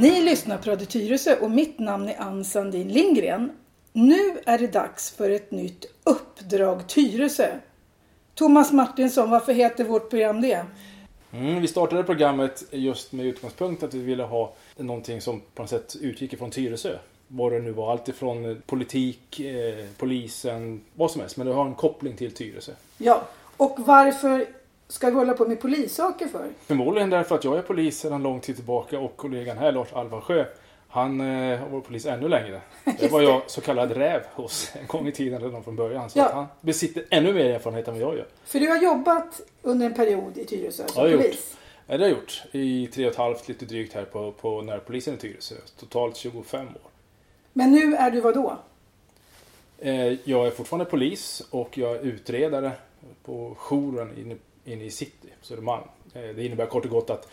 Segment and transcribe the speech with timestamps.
[0.00, 3.52] Ni lyssnar på Radio Tyresö och mitt namn är Ann Sandin Lindgren.
[3.92, 7.48] Nu är det dags för ett nytt Uppdrag Tyresö.
[8.34, 10.66] Thomas Martinsson, varför heter vårt program det?
[11.32, 15.70] Mm, vi startade programmet just med utgångspunkt att vi ville ha någonting som på något
[15.70, 16.98] sätt utgick ifrån Tyresö.
[17.28, 21.36] Vad det nu var, allt ifrån politik, eh, polisen, vad som helst.
[21.36, 22.72] Men det har en koppling till Tyresö.
[22.98, 23.22] Ja,
[23.56, 24.46] och varför
[24.90, 26.46] ska vi hålla på med polissaker för?
[26.66, 30.44] Förmodligen därför att jag är polis sedan lång tid tillbaka och kollegan här, Lars Alvarsjö,
[30.88, 32.60] han eh, har varit polis ännu längre.
[32.98, 36.10] Det var jag så kallad räv hos en gång i tiden redan från början.
[36.10, 36.30] Så Ja.
[36.34, 38.26] han besitter ännu mer erfarenhet än vad jag gör.
[38.44, 41.56] För du har jobbat under en period i Tyresö som Ja, jag polis.
[41.86, 44.62] Ja, det har jag gjort i tre och ett halvt, lite drygt här på, på
[44.62, 45.54] närpolisen i Tyresö.
[45.80, 46.74] Totalt 25 år.
[47.52, 48.56] Men nu är du vad då?
[49.78, 52.70] Eh, Jag är fortfarande polis och jag är utredare
[53.24, 55.84] på jouren inne, inne i city, Södermalm.
[56.14, 57.28] Eh, Det innebär kort och gott att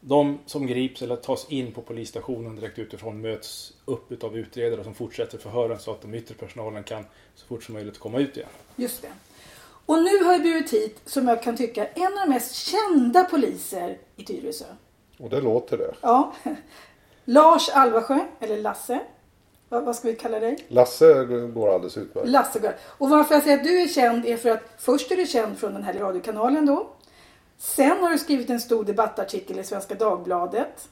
[0.00, 4.94] de som grips eller tas in på polisstationen direkt utifrån möts upp utav utredare som
[4.94, 8.48] fortsätter förhören så att de yttre personalen kan så fort som möjligt komma ut igen.
[8.76, 9.08] Just det.
[9.86, 13.24] Och nu har jag bjudit hit, som jag kan tycka, en av de mest kända
[13.24, 14.64] poliser i Tyresö.
[15.18, 15.94] Och det låter det.
[16.00, 16.34] Ja.
[17.24, 19.00] Lars Alvarsjö, eller Lasse.
[19.72, 20.58] Vad, vad ska vi kalla dig?
[20.68, 22.28] Lasse går alldeles utmärkt.
[22.28, 22.76] Lasse går.
[22.82, 25.58] Och varför jag säger att du är känd är för att först är du känd
[25.58, 26.88] från den här radiokanalen då.
[27.58, 30.88] Sen har du skrivit en stor debattartikel i Svenska Dagbladet.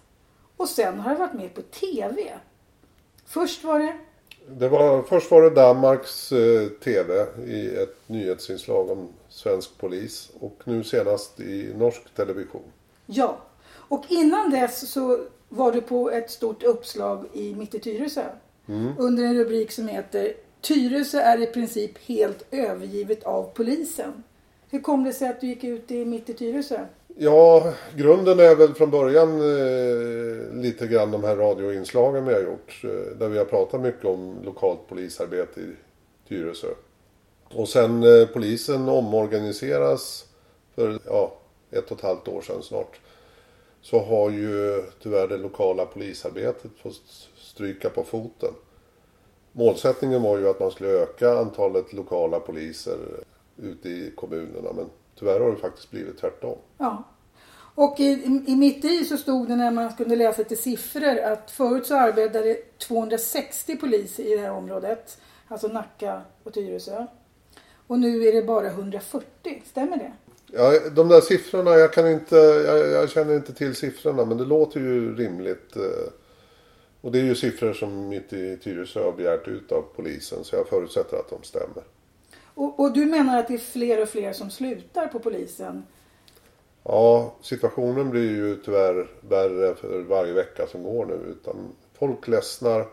[0.56, 2.30] Och sen har du varit med på TV.
[3.26, 3.96] Först var det
[4.48, 10.30] Det var, först var det Danmarks eh, TV i ett nyhetsinslag om svensk polis.
[10.40, 12.72] Och nu senast i norsk television.
[13.06, 13.38] Ja.
[13.72, 18.24] Och innan dess så var du på ett stort uppslag i Mitt i Tyresö.
[18.98, 24.22] Under en rubrik som heter Tyresö är i princip helt övergivet av polisen.
[24.70, 26.80] Hur kom det sig att du gick ut i Mitt i Tyresö?
[27.16, 32.80] Ja, grunden är väl från början eh, lite grann de här radioinslagen vi har gjort.
[32.84, 35.72] Eh, där vi har pratat mycket om lokalt polisarbete i
[36.28, 36.68] Tyresö.
[37.48, 40.24] Och sen eh, polisen omorganiseras
[40.74, 41.32] för ja,
[41.70, 43.00] ett och ett halvt år sedan snart.
[43.82, 47.28] Så har ju tyvärr det lokala polisarbetet fått
[47.60, 48.50] stryka på foten.
[49.52, 52.98] Målsättningen var ju att man skulle öka antalet lokala poliser
[53.56, 54.72] ute i kommunerna.
[54.72, 54.86] Men
[55.18, 56.58] tyvärr har det faktiskt blivit tvärtom.
[56.78, 57.04] Ja.
[57.74, 61.50] Och i, i, mitt i så stod det när man kunde läsa lite siffror att
[61.50, 65.18] förut så arbetade 260 poliser i det här området.
[65.48, 67.06] Alltså Nacka och Tyresö.
[67.86, 69.62] Och nu är det bara 140.
[69.66, 70.12] Stämmer det?
[70.46, 74.44] Ja, de där siffrorna, jag kan inte, jag, jag känner inte till siffrorna men det
[74.44, 75.76] låter ju rimligt.
[75.76, 75.82] eh,
[77.00, 80.56] Och det är ju siffror som mitt i Tyresö har begärt ut av polisen så
[80.56, 81.82] jag förutsätter att de stämmer.
[82.54, 85.82] Och, och du menar att det är fler och fler som slutar på polisen?
[86.82, 91.14] Ja, situationen blir ju tyvärr värre för varje vecka som går nu.
[91.14, 91.56] Utan
[91.98, 92.86] folk ledsnar,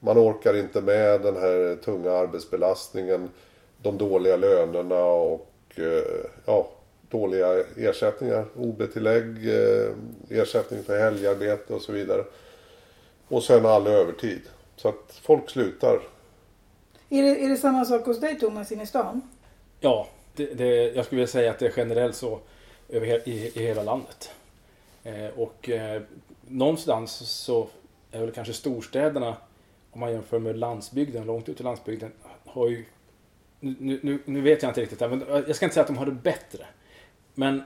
[0.00, 3.28] man orkar inte med den här tunga arbetsbelastningen,
[3.82, 6.70] de dåliga lönerna och eh, ja,
[7.08, 9.90] dåliga ersättningar, OB-tillägg, eh,
[10.28, 12.24] ersättning för helgarbete och så vidare.
[13.30, 14.42] Och sen all övertid.
[14.76, 16.00] Så att folk slutar.
[17.08, 19.20] Är det, är det samma sak hos dig Thomas inne i stan?
[19.80, 22.40] Ja, det, det, jag skulle vilja säga att det är generellt så
[22.88, 24.30] över he, i, i hela landet.
[25.04, 26.02] Eh, och eh,
[26.46, 27.68] någonstans så
[28.12, 29.36] är väl kanske storstäderna,
[29.90, 32.12] om man jämför med landsbygden, långt ut i landsbygden,
[32.44, 32.84] har ju...
[33.60, 36.06] Nu, nu, nu vet jag inte riktigt, men jag ska inte säga att de har
[36.06, 36.66] det bättre.
[37.34, 37.62] Men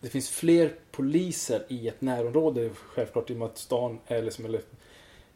[0.00, 4.44] det finns fler poliser i ett närområde, självklart i och med att stan, eller, som,
[4.44, 4.60] eller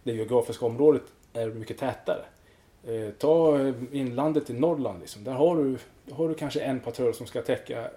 [0.03, 2.25] det geografiska området, är mycket tätare.
[2.87, 5.01] Eh, ta eh, inlandet i Norrland.
[5.01, 5.25] Liksom.
[5.25, 5.79] Där har du,
[6.15, 7.91] har du kanske en patrull som ska täcka,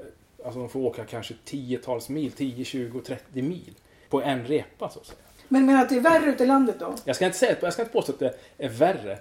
[0.46, 3.74] alltså de får åka kanske tiotals mil, 10, 20, 30 mil
[4.10, 5.20] på en repa så att säga.
[5.48, 6.96] Men menar att det är värre ute i landet då?
[7.06, 9.20] Jag ska inte säga, jag ska inte påstå att det är värre.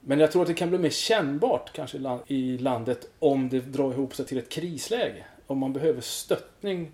[0.00, 3.92] Men jag tror att det kan bli mer kännbart kanske i landet om det drar
[3.92, 5.24] ihop sig till ett krisläge.
[5.50, 6.92] Om man behöver stöttning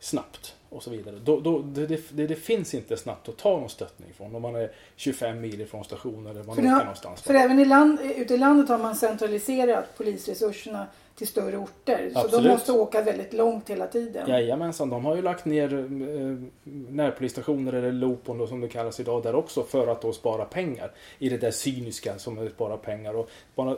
[0.00, 1.16] snabbt och så vidare.
[1.24, 4.56] Då, då, det, det, det, finns inte snabbt att ta någon stöttning från om man
[4.56, 7.22] är 25 mil ifrån stationen eller man åker har, någonstans.
[7.22, 10.86] för även i land, ute i landet har man centraliserat polisresurserna
[11.18, 12.10] till större orter.
[12.12, 12.52] Så de Absolut.
[12.52, 14.28] måste åka väldigt långt hela tiden.
[14.28, 16.36] Jajamensan, de har ju lagt ner eh,
[16.90, 20.90] närpolisstationer eller Lopon då, som det kallas idag där också för att då spara pengar.
[21.18, 23.14] I det där cyniska som är att spara pengar.
[23.14, 23.76] Och spara,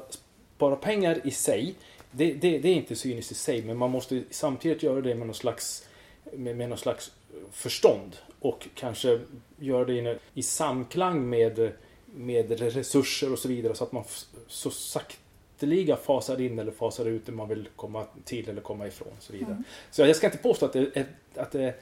[0.57, 1.75] spara pengar i sig,
[2.11, 5.27] det, det, det är inte cyniskt i sig men man måste samtidigt göra det med
[5.27, 5.87] någon slags,
[6.33, 7.13] med, med någon slags
[7.53, 8.17] förstånd.
[8.41, 9.21] Och kanske
[9.59, 11.73] göra det i, i samklang med,
[12.05, 14.05] med resurser och så vidare så att man
[14.47, 19.09] så sakteliga fasar in eller fasar ut det man vill komma till eller komma ifrån.
[19.17, 19.63] Och så vidare.
[19.91, 21.75] Så jag ska inte påstå att det är, att det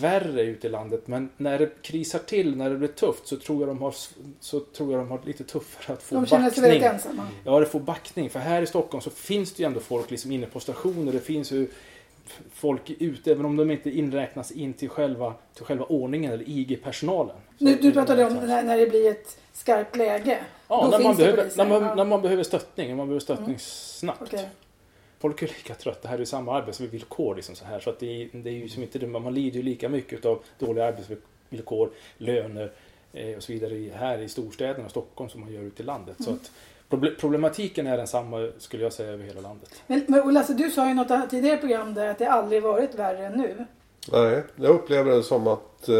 [0.00, 1.06] värre ute i landet.
[1.06, 3.94] Men när det krisar till, när det blir tufft så tror jag de har,
[4.40, 6.82] så tror jag de har lite tuffare att få De känner sig backning.
[6.82, 7.26] väldigt ensamma.
[7.44, 8.30] Ja, det får backning.
[8.30, 11.12] För här i Stockholm så finns det ju ändå folk liksom inne på stationer.
[11.12, 11.68] Det finns ju
[12.52, 17.36] folk ute, även om de inte inräknas in till själva, till själva ordningen eller IG-personalen.
[17.58, 20.38] Nu, du pratade om när, när det blir ett skarpt läge.
[20.68, 21.82] Ja, när man, behöver, när, man.
[21.82, 21.96] Mm.
[21.96, 22.88] när man behöver stöttning.
[22.88, 24.22] När man behöver stöttning snabbt.
[24.22, 24.48] Okej.
[25.22, 25.98] Folk är lika trötta.
[26.02, 27.34] Det här är ju samma arbetsvillkor.
[27.34, 27.80] Liksom så här.
[27.80, 29.06] Så att det, är, det är ju som inte det.
[29.06, 32.72] Man lider ju lika mycket av dåliga arbetsvillkor, löner
[33.12, 36.16] eh, och så vidare här i storstäderna, Stockholm, som man gör ute i landet.
[36.18, 36.40] Så Mm.
[36.42, 36.50] att
[36.90, 39.82] proble- problematiken är densamma, skulle jag säga, över hela landet.
[39.86, 43.26] Men, men Lasse, du sa i något tidigare program där att det aldrig varit värre
[43.26, 43.64] än nu.
[44.12, 45.94] Nej, jag upplever det som att eh,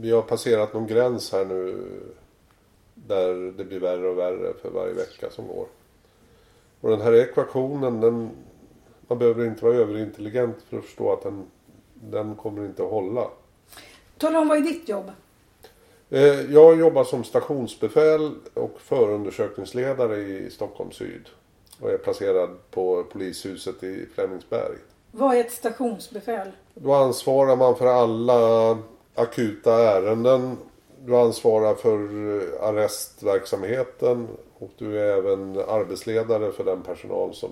[0.00, 1.84] vi har passerat någon gräns här nu.
[2.94, 5.66] Där det blir värre och värre för varje vecka som går.
[6.80, 8.30] Och den här ekvationen, den,
[9.08, 11.46] man behöver inte vara överintelligent för att förstå att den,
[11.94, 13.26] den kommer inte att hålla.
[14.18, 15.10] Tala om vad är ditt jobb?
[16.10, 21.28] Eh, jag jobbar som stationsbefäl och förundersökningsledare i Stockholm syd.
[21.80, 24.76] Och är placerad på polishuset i Flemingsberg.
[25.10, 26.48] Vad är ett stationsbefäl?
[26.74, 28.78] Då ansvarar man för alla
[29.14, 30.56] akuta ärenden.
[31.04, 34.28] Du ansvarar för eh, arrestverksamheten
[34.58, 37.50] och du är även arbetsledare för den personal som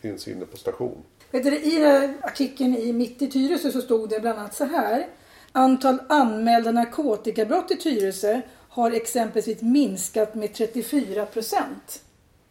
[0.00, 1.02] finns inne på station.
[1.30, 1.84] Vet du, I
[2.22, 5.06] artikeln i Mitt i Tyresö så stod det bland annat så här.
[5.52, 12.02] Antal anmälda narkotikabrott i Tyresö har exempelvis minskat med 34 procent.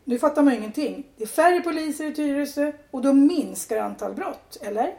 [0.04, 1.08] Nu fattar man ingenting.
[1.18, 4.96] Det är färre poliser i Tyresö och då minskar antal brott, eller?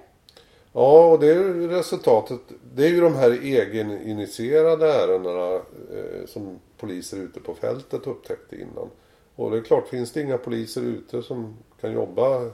[0.73, 2.41] Ja, och det är resultatet.
[2.75, 8.91] Det är ju de här egeninitierade ärendena eh, som poliser ute på fältet upptäckte innan.
[9.37, 12.51] Och det är klart, finns det inga poliser ute som kan jobba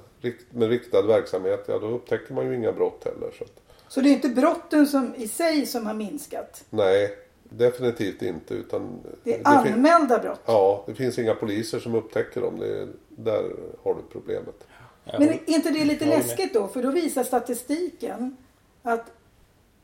[0.51, 3.31] med riktad verksamhet, ja då upptäcker man ju inga brott heller.
[3.39, 6.65] Så att, Så det är inte brotten som, i sig som har minskat.
[6.71, 7.11] nej,
[7.43, 8.55] definitivt inte.
[8.55, 10.41] Utan Det är fin- anmälda brott.
[10.47, 12.59] Ja, det finns inga poliser som upptäcker dem.
[12.59, 13.53] Det är, där
[13.83, 14.67] har du problemet.
[15.05, 16.69] Ja, Men är inte det lite läskigt då?
[16.69, 18.37] För då visar statistiken
[18.83, 19.05] att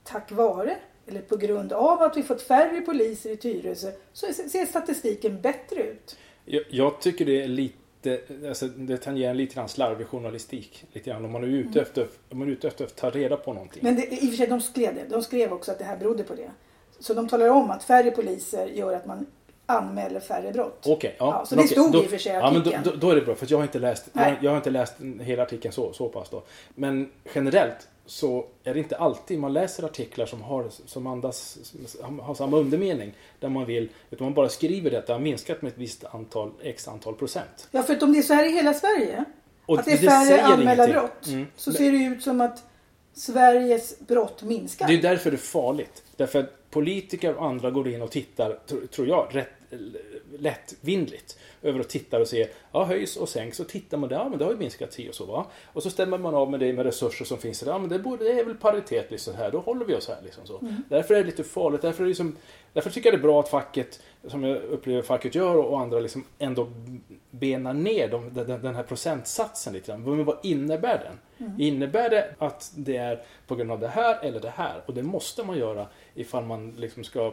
[0.05, 4.67] tack vare eller på grund av att vi fått färre poliser i Tyresö så ser
[4.67, 6.17] statistiken bättre ut.
[6.45, 7.75] Jag, jag tycker det är lite,
[8.49, 10.85] alltså det tangerar lite grann slarvig journalistik.
[10.93, 11.25] Lite grann.
[11.25, 13.81] Om man är ute efter, om man är ute efter att ta reda på någonting.
[13.83, 15.05] Men det, i och för sig, de skrev det.
[15.09, 16.51] De skrev också att det här berodde på det.
[16.99, 19.27] Så de talar om att färre poliser gör att man
[19.67, 20.85] anmäler färre brott.
[20.87, 21.39] Okej, ja.
[21.39, 23.11] Ja, så det okej, stod då, i och för sig Ja, men då, då, då
[23.11, 23.35] är det bra.
[23.35, 26.31] För jag har inte läst, jag, jag har inte läst hela artikeln så, så pass
[26.31, 26.43] då.
[26.75, 32.19] Men generellt så är det inte alltid man läser artiklar som har, som andas, som
[32.19, 33.13] har samma undermening.
[33.41, 36.05] Där man vill, utan man bara skriver det att det har minskat med ett visst
[36.05, 37.69] antal, x antal procent.
[37.71, 39.25] Ja, för om det är så här i hela Sverige,
[39.67, 40.93] Och att det är färre anmälda ingenting.
[40.95, 41.47] brott, Mm.
[41.57, 42.63] så ser det ut som att
[43.15, 44.87] Sveriges brott minskar.
[44.89, 46.03] Det är därför det är farligt.
[46.17, 49.49] Därför att politiker och andra går in och tittar, tr- tror jag, rätt
[50.39, 51.39] lättvindligt.
[51.63, 53.57] Över och tittar och ser, ja höjs och sänks.
[53.57, 55.47] Så tittar man där, ja men det har ju minskat si och så va.
[55.73, 57.63] Och så stämmer man av med det med resurser som finns.
[57.67, 60.19] Ja men det, borde, det är väl paritet liksom här, då håller vi oss här
[60.25, 60.61] liksom så.
[60.89, 61.83] Därför är det lite farligt.
[61.83, 62.37] Därför, är det liksom,
[62.73, 66.01] därför tycker jag det är bra att facket, som jag upplever facket gör och andra
[66.01, 66.73] liksom ändå
[67.31, 70.03] benar ner de, den, den här procentsatsen lite grann.
[70.03, 71.19] Men vad innebär den?
[71.59, 74.83] Innebär det att det är på grund av det här eller det här?
[74.87, 77.33] Och det måste man göra ifall man liksom ska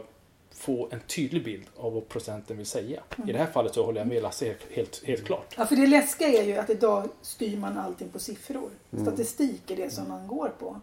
[0.54, 3.02] få en tydlig bild av vad procenten vill säga.
[3.28, 5.54] I det här fallet så håller jag med Lasse helt, helt, helt klart.
[5.56, 8.70] Ja, för det läskiga är ju att idag styr man allting på siffror.
[8.92, 9.04] Mm.
[9.04, 10.80] Statistik är det som man går på.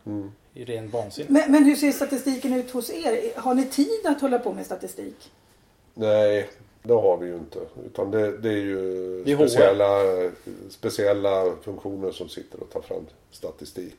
[0.54, 1.28] I ren vansinne.
[1.30, 3.40] Men, men hur ser statistiken ut hos er?
[3.40, 5.32] Har ni tid att hålla på med statistik?
[5.94, 6.50] Nej,
[6.84, 7.60] det har vi ju inte.
[7.86, 10.02] Utan det, det är ju Det är speciella,
[10.70, 13.96] speciella funktioner som sitter och tar fram statistik.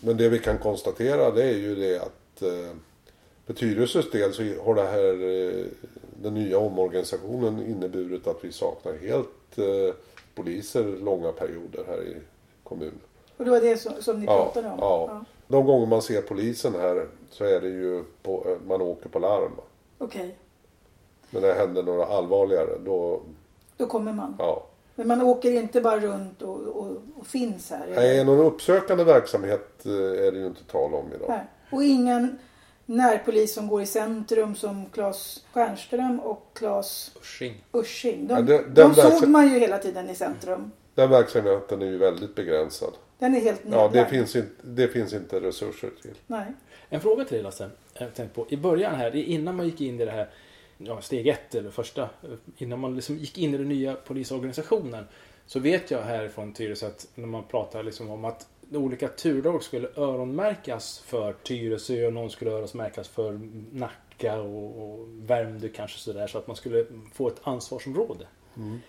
[0.00, 2.76] Men det vi kan konstatera det är ju det att eh,
[3.46, 5.12] för Tyresös del så har det här,
[5.58, 5.64] eh,
[6.22, 9.94] den nya omorganisationen inneburit att vi saknar helt eh,
[10.34, 12.16] poliser långa perioder här i
[12.64, 13.00] kommunen.
[13.36, 14.78] Och det var det som, som ni Ja, pratade om?
[14.80, 15.24] ja.
[15.48, 19.18] De gånger man ser polisen här så är det ju på, eh, man åker på
[19.18, 19.52] larm.
[19.98, 20.36] Okej,
[21.30, 23.20] Men när det händer några allvarligare då,
[23.76, 24.34] då kommer man.
[24.38, 24.66] ja.
[24.94, 27.86] Men man åker inte bara runt och, och, och finns här?
[27.86, 27.96] eller?
[27.96, 31.28] Nej, någon uppsökande verksamhet är det ju inte tal om idag.
[31.28, 31.40] Nej.
[31.72, 32.38] Och ingen
[32.90, 37.64] närpolis som går i centrum som Claes Stjernström och Claes Usching.
[37.72, 38.26] Usching.
[38.26, 40.70] De, Ja, det- de den såg man ju hela tiden i centrum.
[40.94, 42.92] Den verksamheten är ju väldigt begränsad.
[43.18, 43.92] Den är helt Ja, nedlagd.
[43.94, 46.14] det finns, inte, det finns inte resurser till.
[46.26, 46.46] Nej.
[46.88, 47.70] En fråga till dig Lasse.
[47.94, 50.28] Jag tänkte på, I början här, innan man gick in i det här
[50.78, 52.08] ja, steg ett eller första,
[52.56, 55.04] innan man liksom gick in i den nya polisorganisationen.
[55.46, 58.46] Så vet jag här från Tyresö att när man pratar liksom om att
[58.78, 63.40] olika turlag skulle öronmärkas för Tyresö och någon skulle öronmärkas för
[63.72, 66.26] Nacka och, och Värmdö kanske sådär.
[66.26, 68.26] Så att man skulle få ett ansvarsområde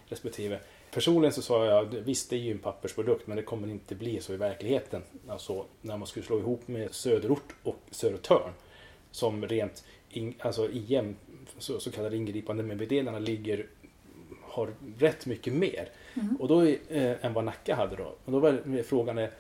[0.07, 0.59] respektive.
[0.91, 4.21] Personligen så sa jag, visst det är ju en pappersprodukt men det kommer inte bli
[4.21, 5.01] så i verkligheten.
[5.27, 8.51] Alltså när man skulle slå ihop med Söderort och Södertörn.
[9.11, 11.15] Som rent, in, alltså IM,
[11.57, 13.67] så, så kallade ingripande meddelarna ligger,
[14.41, 15.89] har rätt mycket mer.
[16.39, 18.15] Och då, eh, än vad Nacka hade då.
[18.25, 19.31] Och då var frågan är,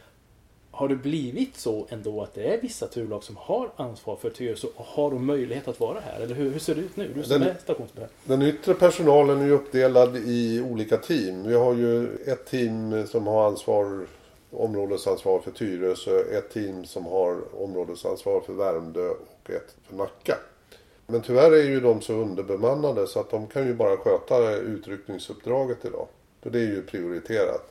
[0.71, 4.67] har det blivit så ändå att det är vissa turlag som har ansvar för Tyresö
[4.75, 6.19] och har de möjlighet att vara här?
[6.21, 7.11] Eller hur, hur ser det ut nu?
[7.15, 8.09] Du som Den- är stationsbefäl.
[8.23, 11.43] Den yttre personalen är ju uppdelad i olika team.
[11.47, 14.05] Vi har ju ett team som har ansvar,
[14.51, 20.37] områdesansvar för Tyresö, ett team som har områdesansvar för Värmdö och ett för Nacka.
[21.07, 25.85] Men tyvärr är ju de så underbemannade så att de kan ju bara sköta utryckningsuppdraget
[25.85, 26.07] idag.
[26.41, 27.67] För det är ju prioriterat.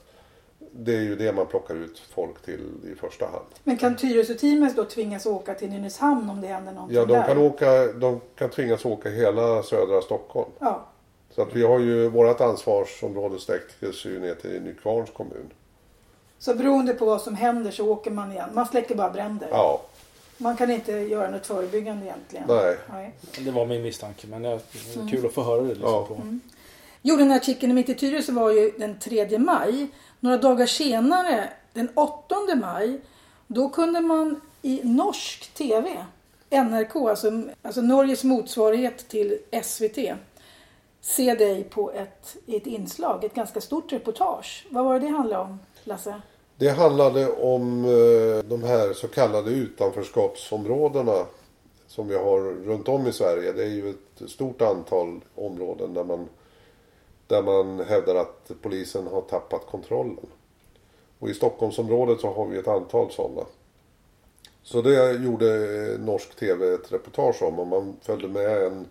[0.72, 2.60] Det är ju det man plockar ut folk till
[2.92, 3.44] i första hand.
[3.64, 7.26] Men kan Tyresö-teamet då tvingas åka till Nynäshamn om det händer någonting Ja, de där?
[7.26, 10.50] kan, åka, de kan tvingas åka hela södra Stockholm.
[10.58, 10.86] Ja.
[11.30, 15.50] Så att vi har ju, vårt ansvarsområde sträcker sig ju ner till Nykvarns kommun.
[16.38, 18.48] Så beroende på vad som händer så åker man igen.
[18.54, 19.48] Man släcker bara bränder.
[19.50, 19.80] Ja,
[20.38, 22.44] Man kan inte göra något förebyggande egentligen.
[22.48, 22.76] nej.
[22.92, 23.14] Nej.
[23.44, 24.60] Det var min misstanke men det är
[25.10, 25.68] kul att få höra det.
[25.68, 26.04] Liksom, Ja.
[26.06, 26.38] på.
[27.02, 29.86] Jo, den här artikeln i Mitt i Tyresö var ju den 3 maj.
[30.20, 33.00] Några dagar senare, den 8 maj,
[33.46, 36.04] då kunde man i norsk TV,
[36.50, 39.98] NRK, alltså, alltså Norges motsvarighet till SVT,
[41.00, 44.66] se dig på ett, i ett inslag, ett ganska stort reportage.
[44.70, 46.20] Vad var det det handlade om, Lasse?
[46.56, 51.26] Det handlade om eh, de här så kallade utanförskapsområdena
[51.86, 53.52] som vi har runt om i Sverige.
[53.52, 56.28] Det är ju ett stort antal områden där man,
[57.30, 60.26] där man hävdar att polisen har tappat kontrollen.
[61.18, 63.46] Och i Stockholmsområdet så har vi ett antal sådana.
[64.62, 65.46] Så det gjorde
[65.98, 68.86] norsk TV ett reportage om och man följde med en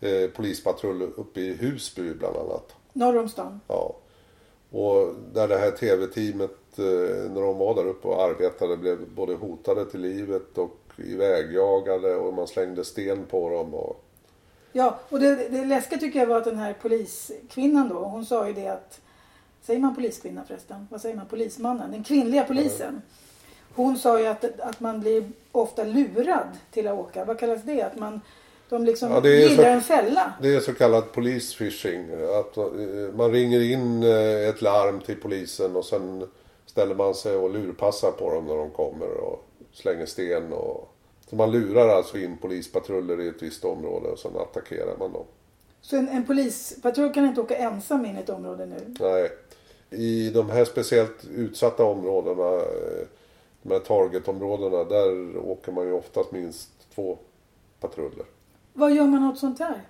[0.00, 2.74] eh, polispatrull uppe i Husby bland annat.
[2.92, 3.60] Norr om stan.
[3.68, 3.96] Ja.
[4.70, 9.34] Och där det här tv-teamet, eh, när de var där uppe och arbetade, blev både
[9.34, 13.74] hotade till livet och ivägjagade och man slängde sten på dem.
[13.74, 14.04] Och,
[14.72, 18.46] Ja, och det, det läskiga tycker jag var att den här poliskvinnan då, hon sa
[18.48, 19.00] ju det att,
[19.62, 20.88] säger man poliskvinna förresten?
[20.90, 21.26] Vad säger man?
[21.26, 21.90] Polismannen?
[21.90, 23.02] Den kvinnliga polisen.
[23.74, 27.24] Hon sa ju att, att man blir ofta lurad till att åka.
[27.24, 27.82] Vad kallas det?
[27.82, 28.20] Att man,
[28.68, 30.32] de liksom Ja, det är så- en fälla.
[30.42, 32.06] det är så kallad polisfishing.
[32.40, 32.64] Att eh,
[33.16, 36.28] man ringer in eh, ett larm till polisen och sen
[36.66, 40.52] ställer man sig och lurpassar på dem när de kommer och slänger sten.
[40.52, 40.91] Och,
[41.32, 45.24] så man lurar alltså in polispatruller i ett visst område och sen attackerar man dem.
[45.80, 48.94] Så en, en polispatrull kan inte åka ensam in i ett område nu.
[49.00, 49.30] Nej.
[49.90, 53.06] I de här speciellt utsatta områdena, eh,
[53.62, 57.18] de här targetområdena, där åker man ju oftast minst två
[57.80, 58.26] patruller.
[58.72, 59.82] Vad gör man åt sånt här?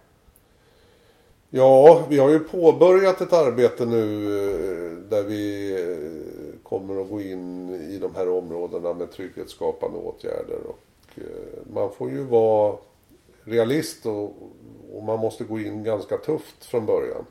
[1.50, 7.20] Ja, vi har ju påbörjat ett arbete nu eh, där vi eh, kommer att gå
[7.20, 10.66] in i de här områdena med trygghetsskapande åtgärder.
[10.66, 10.78] Och
[11.72, 12.76] man får ju vara
[13.44, 14.24] realist och,
[14.92, 17.26] och man måste gå in ganska tufft från början.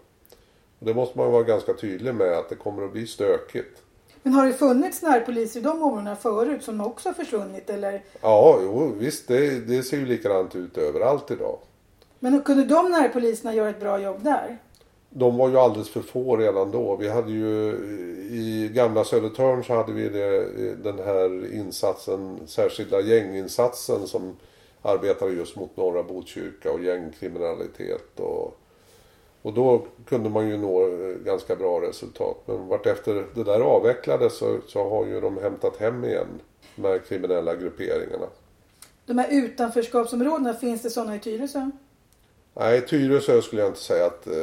[0.79, 3.81] Och det måste man vara ganska tydlig med att det kommer att bli stökigt.
[4.23, 7.69] Men har det funnits närpoliser i de områdena förut som också har försvunnit?
[7.69, 8.03] Eller?
[8.21, 11.59] Ja, jo, visst det, det ser ju likadant ut överallt idag.
[12.19, 14.57] Men kunde de närpoliserna göra ett bra jobb där?
[15.13, 16.96] De var ju alldeles för få redan då.
[16.96, 17.70] Vi hade ju
[18.32, 20.46] i gamla Södertörn så hade vi det,
[20.84, 24.36] den här insatsen, särskilda gänginsatsen som
[24.82, 28.20] arbetade just mot norra Botkyrka och gängkriminalitet.
[28.20, 28.58] Och,
[29.41, 32.38] och då kunde man ju nå eh, ganska bra resultat.
[32.46, 36.27] Men vartefter det där avvecklades så, så har ju de hämtat hem igen,
[36.75, 38.27] de här kriminella grupperingarna.
[39.06, 41.72] De här utanförskapsområdena, finns det sådana i Tyresö?
[42.53, 44.34] Nej, Tyresö skulle jag inte säga att eh,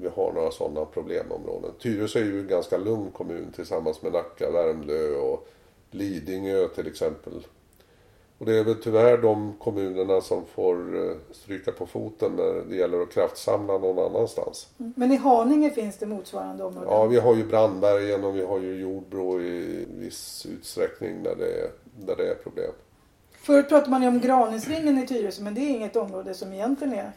[0.00, 1.70] vi har några sådana problemområden.
[1.78, 5.48] Tyresö är ju en ganska lugn kommun tillsammans med Nacka, Värmdö och
[5.90, 7.46] Lidingö till exempel.
[8.38, 12.76] Och det är väl tyvärr de kommunerna som får eh, stryka på foten när det
[12.76, 14.68] gäller att kraftsamla någon annanstans.
[14.76, 16.88] Men i Haninge finns det motsvarande områden?
[16.90, 21.60] Ja, vi har ju Brandbergen och vi har ju Jordbro i viss utsträckning där det
[21.60, 21.70] är,
[22.06, 22.72] där det är problem.
[23.46, 26.94] Förut pratade man ju om Granisringen i Tyresö men det är inget område som egentligen
[26.94, 27.12] är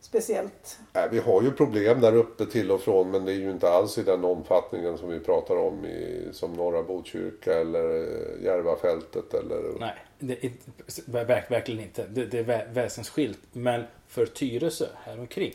[0.00, 0.78] speciellt.
[0.92, 3.70] Nej, vi har ju problem där uppe till och från men det är ju inte
[3.70, 9.34] alls i den omfattningen som vi pratar om i, som norra Botkyrka eller eh, Järvafältet
[9.34, 9.78] eller...
[9.80, 10.52] Nej, det är,
[11.24, 12.06] verk, verkligen inte.
[12.08, 13.40] Det, det är vä, väsensskilt.
[13.52, 15.54] Men för Tyresö här omkring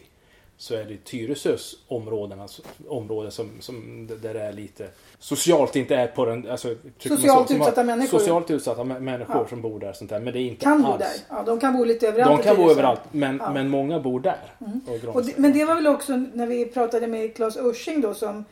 [0.57, 4.87] så är det Tyresös områden, alltså, områden som, som där det är lite
[5.19, 6.49] socialt inte är på den...
[6.49, 8.19] Alltså, Socialt så, som har- utsatta människor.
[8.19, 9.47] Socialt utsatta mä- människor Ja.
[9.47, 9.93] som bor där.
[9.93, 10.19] Sånt där.
[10.19, 10.99] Men det är inte Kan bo alls.
[10.99, 11.35] där.
[11.37, 13.51] Ja, de kan bo lite överallt De kan bo överallt, men, Ja.
[13.53, 14.37] men många bor där.
[14.59, 15.25] Och Och Granström.
[15.25, 18.45] det, men det var väl också när vi pratade med Claes Ursing då som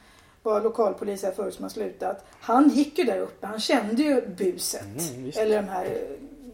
[0.43, 2.25] var lokalpolis här förut som har slutat.
[2.39, 3.47] Han gick ju där uppe.
[3.47, 4.81] Han kände ju buset.
[5.15, 5.31] Mm.
[5.35, 5.91] Eller de här eh,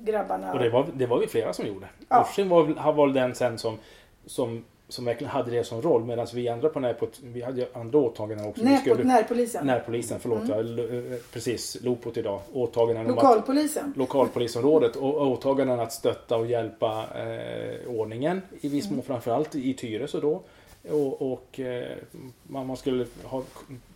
[0.06, 0.54] grabbarna.
[0.54, 1.88] Och det var, det var vi flera som gjorde.
[2.10, 2.28] Ja.
[2.32, 3.78] Ursing var väl den sen som,
[4.26, 6.04] som, som verkligen hade det som roll.
[6.06, 8.64] Medan vi andra på Närpot, vi hade andra åtaganden också.
[8.64, 9.68] Närpot, närpolisen.
[9.68, 10.38] Närpolisen, förlåt.
[10.40, 10.52] Mm.
[10.52, 12.42] Ja, l- eh, precis, Lopot idag.
[12.54, 13.94] Åtaganden om att, Lokalpolisen.
[13.98, 18.96] lokalpolisområdet och åtaganden att stötta och hjälpa eh, ordningen i viss Mm.
[18.96, 20.42] mån framförallt i Tyresö då.
[20.92, 21.98] Och, och eh,
[22.44, 23.44] man, man skulle ha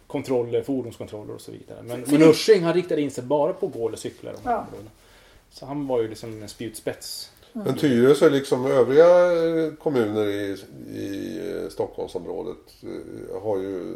[0.07, 1.77] kontroller, fordonskontroller och så vidare.
[1.83, 4.31] Men, men Ursing han riktade in sig bara på gå eller cykla.
[4.43, 4.65] Ja.
[5.51, 7.31] Så han var ju liksom en spjutspets.
[7.55, 7.67] Mm.
[7.67, 10.57] Men Tyresö liksom övriga eh, kommuner i,
[10.89, 13.95] i eh, Stockholmsområdet eh, har ju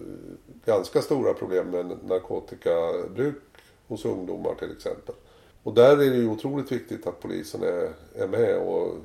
[0.65, 3.43] ganska stora problem med narkotikabruk
[3.87, 5.15] hos ungdomar till exempel.
[5.63, 7.89] Och där är det ju otroligt viktigt att polisen är,
[8.23, 8.95] är med och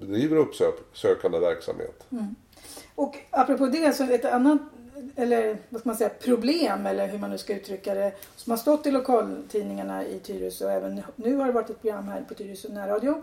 [0.00, 2.06] bedriver uppsökande verksamhet.
[2.10, 2.34] Mm.
[2.94, 4.60] Och apropå det så ett annat
[5.16, 8.58] eller vad ska man säga, problem eller hur man nu ska uttrycka det som har
[8.58, 12.34] stått i lokaltidningarna i Tyresö och även nu har det varit ett program här på
[12.34, 13.22] Tyresö närradio.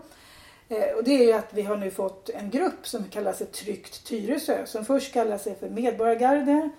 [0.68, 3.46] Eh, och det är ju att vi har nu fått en grupp som kallar sig
[3.46, 6.70] Tryggt Tyresö som först kallar sig för Medborgargarde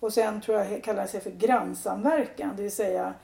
[0.00, 2.56] och sen tror jag kallar sig för Grannsamverkan.
[2.56, 3.14] Det vill säga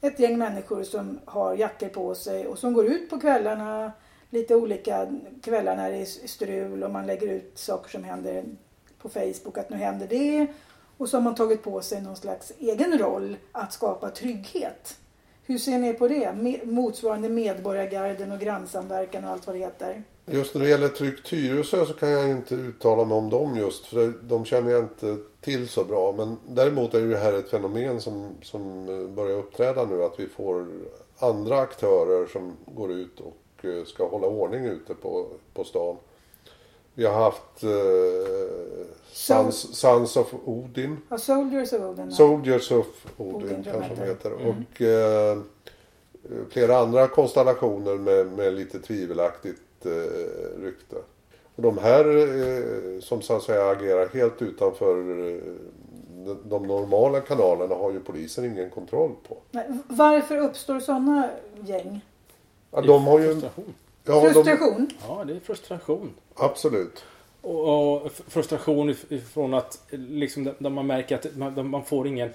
[0.00, 3.92] ett gäng människor som har jackor på sig och som går ut på kvällarna
[4.30, 5.08] lite olika
[5.42, 8.44] kvällar när det är strul och man lägger ut saker som händer
[8.98, 10.46] på Facebook att nu händer det.
[10.96, 14.98] Och så har man tagit på sig någon slags egen roll att skapa trygghet.
[15.46, 16.60] Hur ser ni på det?
[16.64, 20.02] Motsvarande Medborgargarden och grannsamverkan och allt vad det heter.
[20.26, 23.86] Just när det gäller Tryggt Tyresö så kan jag inte uttala mig om dem just
[23.86, 26.12] för de känner jag inte till så bra.
[26.12, 30.28] Men däremot är ju det här ett fenomen som, som börjar uppträda nu att vi
[30.28, 30.66] får
[31.18, 35.96] andra aktörer som går ut och eh, ska hålla ordning ute på, på stan.
[36.94, 37.70] Vi har haft eh,
[39.12, 40.96] Sons, Sons of Odin.
[41.08, 42.04] Ja, Soldiers of Odin.
[42.10, 42.16] ja.
[42.16, 44.06] Soldiers of Odin, Odin, kanske de heter.
[44.06, 44.32] heter.
[44.32, 45.38] Och eh,
[46.50, 50.96] flera andra konstellationer med, med lite tvivelaktigt eh, rykte.
[51.56, 55.36] Och de här eh, som så att säga agerar helt utanför eh,
[56.24, 59.36] de, de normala kanalerna har ju polisen ingen kontroll på.
[59.50, 61.30] Nej, varför uppstår sådana
[61.64, 62.00] gäng?
[62.70, 63.26] Ja, de har ju...
[63.32, 63.74] Frustration.
[64.04, 64.90] Ja, de, Frustration?
[65.08, 66.14] Ja, det är frustration.
[66.34, 67.04] absolut.
[67.40, 72.30] Och, och frustration if- ifrån att liksom, där- man märker att man, man får ingen...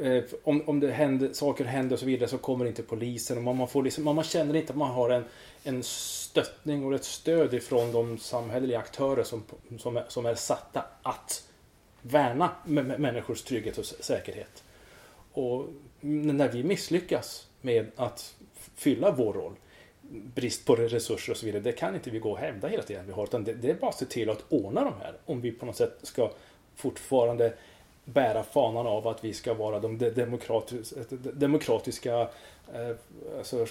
[0.00, 3.36] Eh, om, om det händer, saker händer och så vidare så kommer inte polisen.
[3.36, 5.24] Och man, man, får liksom, man, man känner inte att man har en,
[5.64, 9.42] en stöttning och ett stöd ifrån de samhälleliga aktörer som,
[9.78, 11.48] som, är, som är satta att
[12.02, 12.50] värna
[12.98, 14.62] människors trygghet och säkerhet.
[15.32, 15.66] Och
[16.00, 18.34] när vi misslyckas med att
[18.74, 19.52] fylla vår roll
[20.10, 21.62] brist på resurser och så vidare.
[21.62, 23.24] Det kan inte vi gå och hävda hela tiden vi har.
[23.24, 25.14] Utan det, det är bara att se till att ordna de här.
[25.26, 26.30] Om vi på något sätt ska
[26.76, 27.52] fortfarande
[28.04, 32.20] bära fanan av att vi ska vara de de- demokratis, de- demokratiska
[32.74, 32.96] eh,
[33.38, 33.66] alltså,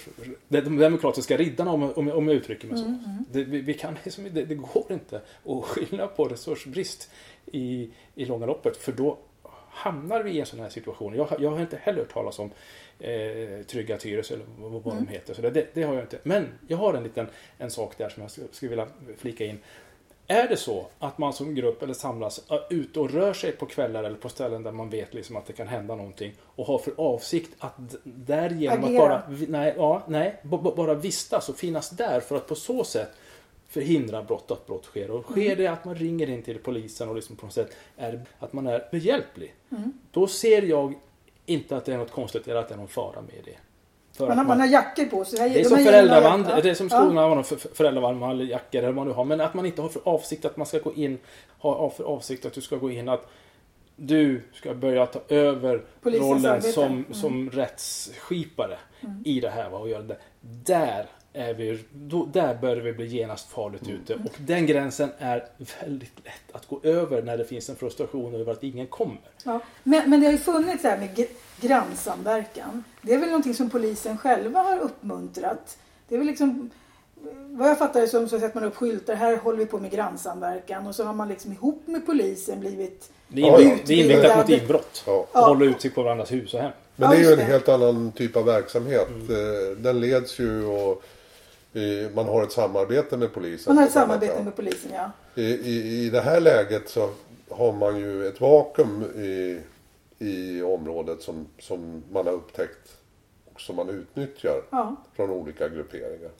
[0.48, 2.94] de de demokratiska riddarna om, jag uttrycker mig så.
[3.30, 7.10] Det, vi, kan, liksom, det, det går inte att skylla på resursbrist
[7.46, 9.18] i, i långa loppet för då
[9.70, 11.14] hamnar vi i en sån här situation.
[11.14, 12.50] Jag, jag har inte heller hört talas om
[13.00, 15.34] eh, Trygga Tyresö eller vad, vad de heter.
[15.34, 16.18] Så det, det, har jag inte.
[16.22, 17.26] Men jag har en liten
[17.58, 18.86] en sak där som jag skulle, vilja
[19.16, 19.58] flika in.
[20.26, 24.04] Är det så att man som grupp eller samlas ute och rör sig på kvällar
[24.04, 26.92] eller på ställen där man vet liksom att det kan hända någonting och har för
[26.96, 30.36] avsikt att därigenom att bara, nej, ja, nej,
[30.76, 33.10] bara vistas och finnas där för att på så sätt
[33.68, 35.10] förhindra brott att brott sker.
[35.10, 38.20] Och sker det att man ringer in till polisen och liksom på något sätt är,
[38.38, 39.54] att man är behjälplig.
[40.10, 40.94] Då ser jag
[41.50, 43.56] inte att det är något konstigt eller att det är någon fara med det.
[44.12, 45.38] För Man har, att man har jackor på sig.
[45.38, 46.96] det är De som här föräldravand, gängen har- det är som Ja.
[46.98, 49.24] skolorna har för- för- föräldravandrar, jackor eller vad man nu har.
[49.24, 51.18] Men att man inte har för avsikt att man ska gå in,
[51.58, 53.26] ha för avsikt att du ska gå in att
[53.96, 56.72] du ska börja ta över Polisens rollen arbete.
[56.72, 57.14] som, Mm.
[57.14, 58.78] som rättsskipare
[59.24, 59.70] i det här.
[59.70, 60.16] Va, och göra det.
[60.40, 63.94] Där är vi, då, där börjar vi bli genast farligt Mm.
[63.96, 64.14] ute.
[64.14, 65.44] Och den gränsen är
[65.82, 69.18] väldigt lätt att gå över när det finns en frustration över att ingen kommer.
[69.44, 69.60] Ja.
[69.82, 71.26] Men, men det har ju funnits det här med gr-
[71.60, 72.84] grannsamverkan.
[73.02, 75.78] Det är väl någonting som polisen själva har uppmuntrat.
[76.08, 76.70] Det är väl liksom,
[77.50, 79.14] vad jag fattar det som så sätter man upp skyltar.
[79.14, 80.86] Här håller vi på med grannsamverkan.
[80.86, 83.60] Och så har man liksom ihop med polisen blivit Det är,
[83.92, 85.02] inriktat- mot inbrott.
[85.06, 85.26] Ja.
[85.32, 86.72] Och hålla utkik på varandras hus och hem.
[86.96, 89.08] Men det är ju en helt annan typ av verksamhet.
[89.08, 89.30] Mm.
[89.30, 91.02] Eh, Den leds ju och
[92.14, 93.74] Man har ett samarbete med polisen.
[93.74, 95.10] Man har ett annat samarbete med polisen ja.
[95.34, 97.10] I, i, I det här läget så
[97.50, 99.60] har man ju ett vakuum i,
[100.18, 102.96] i området som, som man har upptäckt
[103.54, 104.96] och som man utnyttjar ja.
[105.16, 106.30] från olika grupperingar.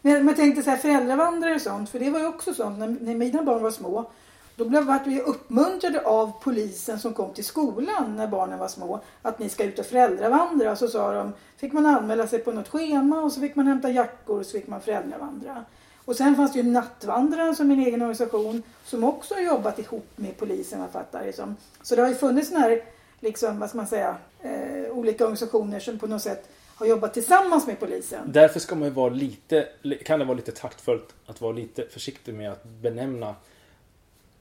[0.00, 2.78] Men men jag tänkte så här föräldravandrare och sånt, för det var ju också sånt
[2.78, 4.10] när, när mina barn var små.
[4.56, 9.38] Då blev vi uppmuntrade av polisen som kom till skolan när barnen var små att
[9.38, 10.76] ni ska ut och föräldravandra.
[10.76, 13.90] Så sa de, fick man anmäla sig på något schema och så fick man hämta
[13.90, 15.64] jackor och så fick man föräldravandra.
[16.04, 20.06] Och sen fanns det ju Nattvandraren som en egen organisation som också har jobbat ihop
[20.16, 21.56] med polisen vad jag fattar det som.
[21.82, 22.82] Så det har ju funnits sådana här,
[23.20, 27.66] liksom, vad ska man säga, eh, olika organisationer som på något sätt har jobbat tillsammans
[27.66, 28.32] med polisen.
[28.32, 29.68] Därför ska man ju vara lite,
[30.04, 33.34] kan det vara lite taktfullt att vara lite försiktig med att benämna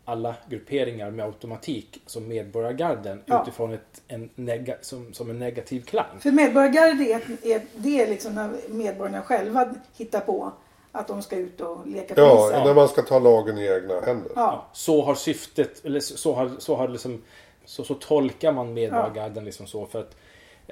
[0.06, 3.42] alla grupperingar med automatik som medborgargarden Ja.
[3.42, 6.20] utifrån ett, en nega, som, som en negativ klang.
[6.20, 7.22] För medborgargarde är,
[7.56, 10.52] är, det är liksom när medborgarna själva hittar på
[10.92, 12.66] att de ska ut och leka Ja, polis.
[12.66, 14.32] när man ska ta lagen i egna händer.
[14.36, 14.66] Ja.
[14.74, 17.22] Så har syftet, eller så har, så har liksom,
[17.66, 20.16] så, så tolkar man medborgargarden liksom så för att,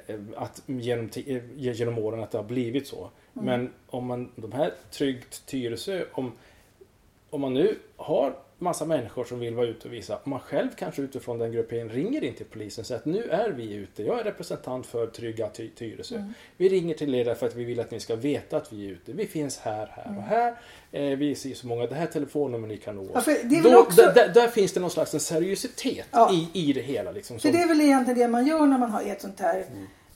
[0.06, 3.10] eh, att genom, eh, genom åren att det har blivit så.
[3.34, 3.44] Mm.
[3.46, 6.32] Men om man, de här Tryggt Tyresö, om,
[7.30, 11.02] om man nu har massa människor som vill vara ute och visa, man själv kanske
[11.02, 14.20] utifrån den gruppen ringer in till polisen och säger att nu är vi ute, jag
[14.20, 16.16] är representant för Trygga Ty- Tyresö.
[16.16, 16.32] Mm.
[16.56, 18.90] Vi ringer till er därför att vi vill att ni ska veta att vi är
[18.92, 19.12] ute.
[19.12, 20.54] Vi finns här, här och här.
[20.92, 23.12] Eh, vi ser så många, det här telefonnummer ni kan nå Mm.
[23.14, 23.24] Ja, oss.
[23.24, 26.30] för det är väl Då, också- där, finns det någon slags en seriositet Ja.
[26.32, 27.10] i, i det hela.
[27.10, 29.40] Liksom, För som- det är väl egentligen det man gör när man har ett sånt
[29.40, 29.64] här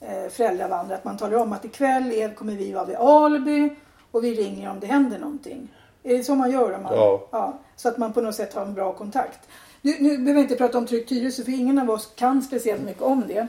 [0.01, 0.23] Mm.
[0.25, 0.95] eh, föräldravandra.
[0.95, 3.69] Att man talar om att ikväll är, kommer vi vara vid Alby
[4.11, 5.67] och vi ringer om det händer någonting.
[6.03, 6.71] Är det så man gör?
[6.73, 6.93] Om man,
[7.31, 9.39] Ja så att man på något sätt har en bra kontakt.
[9.81, 12.81] Nu, nu behöver vi inte prata om Tryggt Tyresö för ingen av oss kan speciellt
[12.81, 13.47] mycket om det.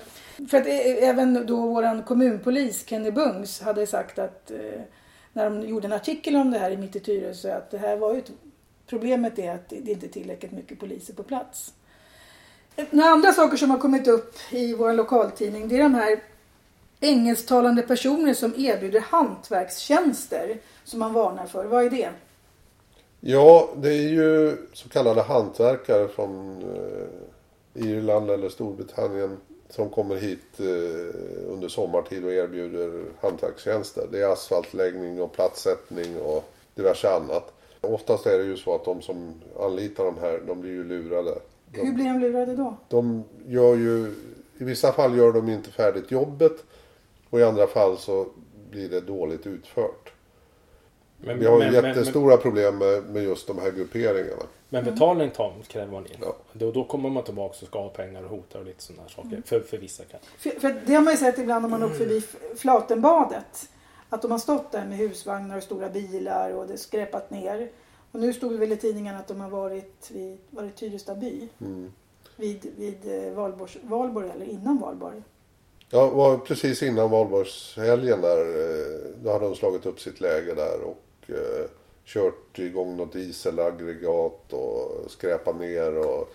[0.50, 4.80] För att eh, även då vår kommunpolis Kenny Bungs hade sagt att eh,
[5.32, 7.96] när de gjorde en artikel om det här i Mitt i Tyresö att det här
[7.96, 8.30] var ju ett,
[8.86, 11.72] problemet är att det inte är tillräckligt mycket poliser på plats.
[12.90, 16.20] Några andra saker som har kommit upp i vår lokaltidning det är de här
[17.00, 21.64] engelsktalande personer som erbjuder hantverkstjänster som man varnar för.
[21.64, 22.10] Vad är det?
[23.20, 29.36] Ja, det är ju så kallade hantverkare från eh, Irland eller Storbritannien
[29.68, 34.08] som kommer hit eh, under sommartid och erbjuder hantverkstjänster.
[34.12, 37.52] Det är asfaltläggning och plattsättning och diverse annat.
[37.80, 41.34] Oftast är det ju så att de som anlitar de här, de blir ju lurade.
[41.72, 42.76] Hur De, blir de lurade då?
[42.88, 44.14] de gör ju,
[44.58, 46.64] i vissa fall gör de inte färdigt jobbet
[47.30, 48.26] och i andra fall så
[48.70, 50.09] blir det dåligt utfört.
[51.20, 54.42] Men, Vi har men- men- jättestora problem med, med just de här grupperingarna.
[54.68, 56.16] Men betalning tar, kräver man in.
[56.20, 56.36] Ja.
[56.52, 59.08] Då, då kommer man tillbaka och ska ha pengar och hotar och lite sådana här
[59.08, 59.42] saker.
[59.46, 60.20] För, för vissa kan.
[60.38, 62.22] För, för det har man ju sett ibland om man åkt förbi
[62.56, 63.68] Flatenbadet.
[64.08, 67.70] Att de har stått där med husvagnar och stora bilar och det skräpat ner.
[68.12, 71.14] Och nu stod det väl i tidningen att de har varit vid var det Tyresta
[71.14, 71.48] by.
[71.60, 71.92] Mm.
[72.36, 75.22] Vid, vid eh, Valborgs, Valborg eller innan Valborg.
[75.90, 78.38] Ja, var precis innan valborgshelgen där.
[78.40, 81.66] eh, Då hade de slagit upp sitt läge där och eh,
[82.04, 85.98] kört igång något dieselaggregat och skräpat ner.
[85.98, 86.28] Och...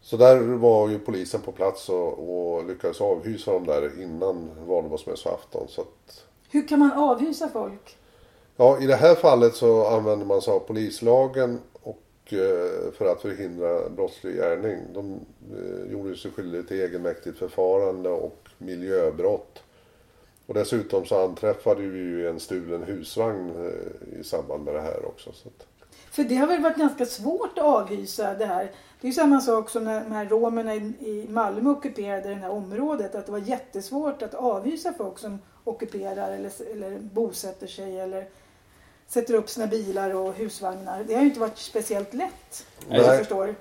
[0.00, 5.68] Så där var ju polisen på plats och, och lyckades avhysa dem där innan valborgsmässoafton.
[5.68, 7.96] Så att, Hur kan man avhysa folk?
[8.56, 13.22] ja, i det här fallet så använder man sig av polislagen och eh, för att
[13.22, 14.78] förhindra brottslig gärning.
[14.94, 15.20] De
[15.56, 19.62] eh, gjorde sig skyldiga till egenmäktigt förfarande och miljöbrott.
[20.48, 25.04] Och dessutom så anträffade vi ju en stulen husvagn eh, i samband med det här
[25.04, 25.32] också.
[25.32, 25.66] Så att,
[26.10, 28.64] För det har väl varit ganska svårt att avhysa det här.
[29.00, 32.50] Det är ju samma sak som när de här romerna i Malmö ockuperade det här
[32.50, 33.14] området.
[33.14, 38.28] Att det var jättesvårt att avhysa folk som ockuperar eller, eller bosätter sig eller
[39.06, 41.04] sätter upp sina bilar och husvagnar.
[41.04, 42.66] Det har ju inte varit speciellt lätt.
[42.88, 43.00] Nej.
[43.00, 43.54] Jag förstår.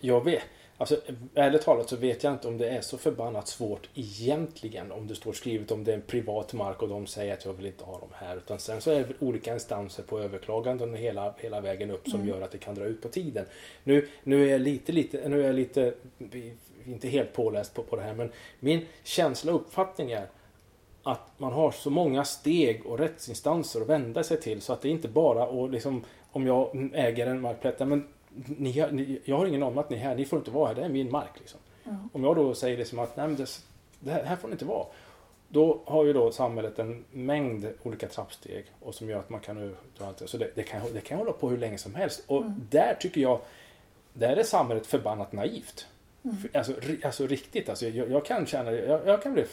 [0.00, 0.42] Jag vet.
[0.82, 0.96] Alltså,
[1.34, 4.92] ärligt talat så vet jag inte om det är så förbannat svårt egentligen.
[4.92, 7.52] Om det står skrivet om det är en privat mark och de säger att jag
[7.52, 8.36] vill inte ha dem här.
[8.36, 12.40] Utan sen så är det olika instanser på överklaganden hela, hela vägen upp som gör
[12.40, 13.44] att det kan dra ut på tiden.
[13.84, 15.94] Nu, nu är jag lite, lite, nu är jag lite,
[16.86, 20.26] inte helt påläst på, på det här men min känsla och uppfattning är
[21.02, 24.88] att man har så många steg och rättsinstanser att vända sig till så att det
[24.88, 29.62] inte bara och liksom om jag äger en markplätt, men ni, ni, jag har ingen
[29.62, 31.30] aning om att ni är här, ni får inte vara här, det är min mark.
[31.38, 31.60] Liksom.
[32.12, 33.46] Om jag då säger det som att nej, men det,
[34.00, 34.86] det här, här får ni inte vara.
[35.48, 39.76] Då har ju då samhället en mängd olika trappsteg och som gör att man kan
[39.98, 40.28] allt det.
[40.28, 42.24] Så det, det, kan, det kan hålla på hur länge som helst.
[42.26, 43.40] Och där tycker jag,
[44.12, 45.86] där är samhället förbannat naivt.
[46.54, 49.44] Alltså, ri- alltså riktigt, alltså, jag, jag kan känna jag, jag kan bli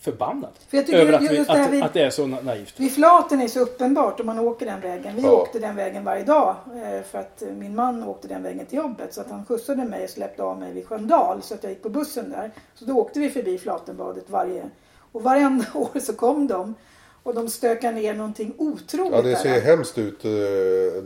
[0.00, 0.50] förbannad.
[0.68, 2.80] För Över att, vi, att, att det är så na- naivt.
[2.80, 5.16] Vid Flaten är så uppenbart om man åker den vägen.
[5.16, 5.30] Vi Ja.
[5.32, 9.14] åkte den vägen varje dag eh, för att min man åkte den vägen till jobbet.
[9.14, 11.82] Så att han skjutsade mig och släppte av mig vid Sköndal så att jag gick
[11.82, 12.50] på bussen där.
[12.74, 14.70] Så då åkte vi förbi Flatenbadet varje...
[15.12, 16.74] Och varenda år så kom de
[17.22, 19.36] och de stökade ner någonting otroligt Ja, det där.
[19.36, 20.30] ser hemskt ut eh,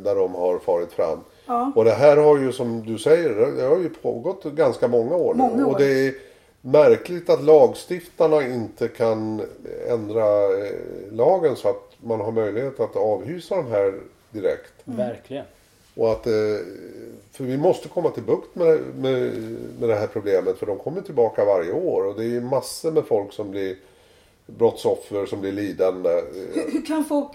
[0.04, 1.18] när de har farit fram.
[1.46, 1.72] Ja.
[1.74, 5.34] Och det här har ju som du säger, det har ju pågått ganska många år
[5.34, 5.38] nu.
[5.38, 5.72] Många år.
[5.72, 6.14] Och det är
[6.60, 9.42] märkligt att lagstiftarna inte kan
[9.88, 10.72] ändra eh,
[11.12, 13.94] lagen så att man har möjlighet att avhysa de här
[14.30, 14.72] direkt.
[14.84, 15.44] Verkligen.
[15.94, 16.32] Och att, eh,
[17.32, 19.32] för vi måste komma till bukt med, med,
[19.80, 22.06] med det här problemet för de kommer tillbaka varje år.
[22.06, 23.76] Och det är massor med folk som blir
[24.46, 26.22] brottsoffer som blir lidande.
[26.54, 27.28] Hur, hur kan folk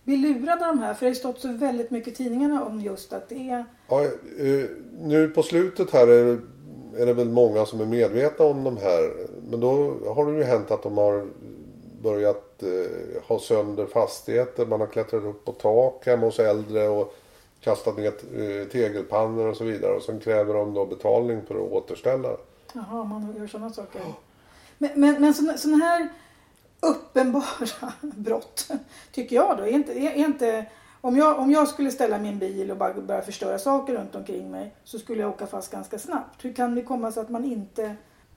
[0.00, 0.94] eh, bli lurade av de här?
[0.94, 3.64] För det har ju stått så väldigt mycket i tidningarna om just att det är...
[3.88, 4.64] Ja, eh,
[5.00, 6.40] nu på slutet här är,
[6.96, 9.12] är det väl många som är medvetna om de här.
[9.50, 11.26] Men då har det ju hänt att de har
[12.02, 14.66] börjat eh, ha sönder fastigheter.
[14.66, 17.14] Man har klättrat upp på tak hemma hos äldre och
[17.60, 19.92] kastat ner eh, tegelpannor och så vidare.
[19.92, 22.28] Och sen kräver de då betalning för att återställa.
[22.72, 24.00] Jaha, man gör sådana saker.
[24.78, 26.08] Men, men, men såna här
[26.80, 28.70] uppenbara brott,
[29.12, 30.66] tycker jag då, är inte, är, inte
[31.00, 34.50] om jag, om jag skulle ställa min bil och bara börja förstöra saker runt omkring
[34.50, 36.44] mig så skulle jag åka fast ganska snabbt.
[36.44, 37.84] Hur kan det komma sig att man inte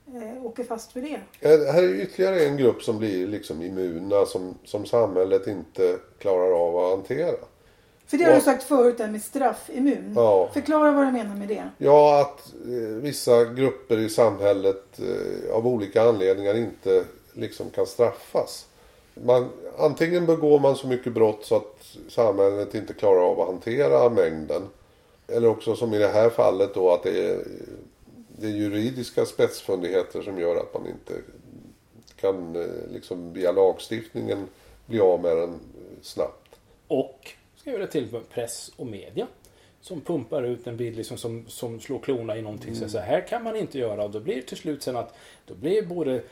[0.08, 1.19] eh, åker fast för det?
[1.71, 6.77] Här är ytterligare en grupp som blir liksom immuna som, som samhället inte klarar av
[6.77, 7.36] att hantera.
[8.06, 10.13] För det har du sagt förut, det här med straffimmun.
[10.15, 10.49] Ja.
[10.53, 11.69] Förklara vad du menar med det.
[11.77, 17.03] Ja, att eh, vissa grupper i samhället eh, av olika anledningar inte
[17.34, 18.67] liksom kan straffas.
[19.13, 24.10] Man, antingen begår man så mycket brott så att samhället inte klarar av att hantera
[24.10, 24.67] mängden.
[25.28, 27.43] Eller också som i det här fallet då att det är,
[28.28, 31.13] det är juridiska spetsfundigheter som gör att man inte
[32.15, 34.48] kan eh, liksom via lagstiftningen
[34.86, 36.60] bli av med den eh, snabbt.
[36.88, 39.28] Och ska jag göra till med press och media.
[39.82, 42.76] Som pumpar ut en bild liksom som, som slår klorna i någonting.
[42.76, 44.04] Så, så här kan man inte göra.
[44.04, 45.15] Och då blir det till slut sen att
[45.46, 46.24] då blir både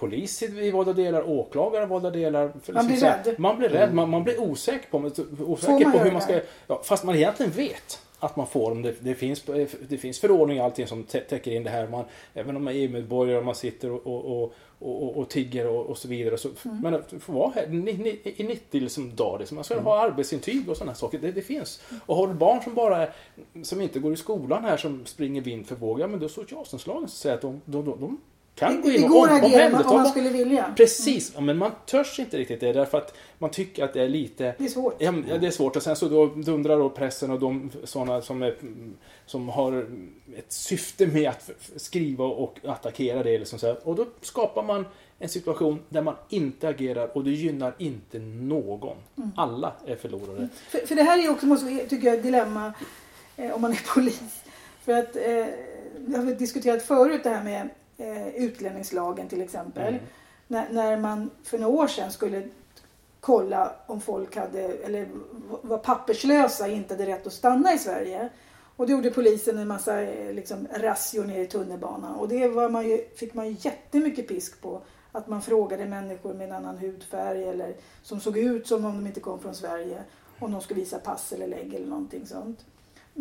[0.00, 2.52] polis i valda delar, åklagare i valda delar.
[2.72, 3.34] Man blir så här, rädd.
[3.38, 3.94] Man blir rädd.
[3.94, 6.40] Man, man blir osäker på, Får osäker man på hur man ska...
[6.66, 8.82] Ja, fast man egentligen vet att man får dem.
[8.82, 9.42] Det, det, finns,
[9.88, 11.88] det finns förordningar allting som tä- täcker in det här.
[11.88, 14.06] Man, även om man är EU-medborgare och man sitter och,
[14.42, 16.38] och, och, och, tigger och, och så vidare.
[16.38, 16.80] Så, Mm.
[16.82, 19.38] Men att få vara här ni- ni- i 90 liksom dagar.
[19.38, 19.54] Liksom.
[19.54, 19.86] Man ska Mm.
[19.86, 21.18] ha arbetsintyg och sådana saker.
[21.18, 21.80] Det, det finns.
[22.06, 23.06] Och har du barn som bara
[23.62, 26.00] som inte går i skolan här som springer vind för våg.
[26.00, 28.20] Ja men då socialtjänstlagen säger att de, de, de, de
[28.60, 30.74] kan gå in och omhänderta om man skulle vilja.
[30.76, 34.54] Precis, men man törs inte riktigt det därför att man tycker att det är lite
[34.58, 34.94] Det är svårt.
[34.98, 35.76] Ja, det är svårt.
[35.76, 38.54] Och sen så då dundrar då pressen och de sådana som, är,
[39.26, 39.86] som har
[40.36, 43.38] ett syfte med att skriva och attackera det.
[43.38, 43.88] Liksom så här.
[43.88, 44.86] Och då skapar man
[45.18, 48.96] en situation där man inte agerar och det gynnar inte någon.
[49.16, 49.30] Mm.
[49.36, 50.48] Alla är förlorare.
[50.68, 52.72] För, för det här är också, måste, tycker jag, ett dilemma
[53.36, 54.42] eh, om man är polis.
[54.84, 55.46] För att eh,
[55.96, 57.68] vi har diskuterat förut det här med
[58.00, 59.94] eh, utlänningslagen till exempel.
[59.94, 60.06] Mm.
[60.46, 62.48] När, när man för några år sedan skulle
[63.20, 65.08] kolla om folk hade, eller
[65.62, 68.28] var papperslösa inte hade rätt att stanna i Sverige.
[68.76, 72.14] Och då gjorde polisen en massa eh, liksom, razzior ner i tunnelbanan.
[72.14, 74.82] Och det var man ju, fick man ju jättemycket pisk på.
[75.12, 79.06] Att man frågade människor med en annan hudfärg eller som såg ut som om de
[79.06, 80.02] inte kom från Sverige.
[80.38, 82.64] Om de skulle visa pass eller lägg eller någonting sånt.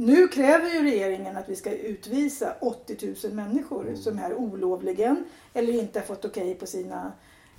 [0.01, 5.73] Nu kräver ju regeringen att vi ska utvisa 80 000 människor som är olovligen eller
[5.73, 7.11] inte har fått okej på sina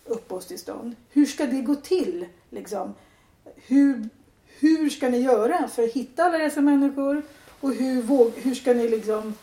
[0.04, 0.96] uppehållstillstånd.
[1.10, 2.26] Hur ska det gå till?
[2.50, 2.94] Liksom?
[3.56, 4.08] Hur,
[4.46, 7.22] hur ska ni göra för att hitta alla dessa människor?
[7.60, 9.34] Och hur, våg, hur ska ni liksom...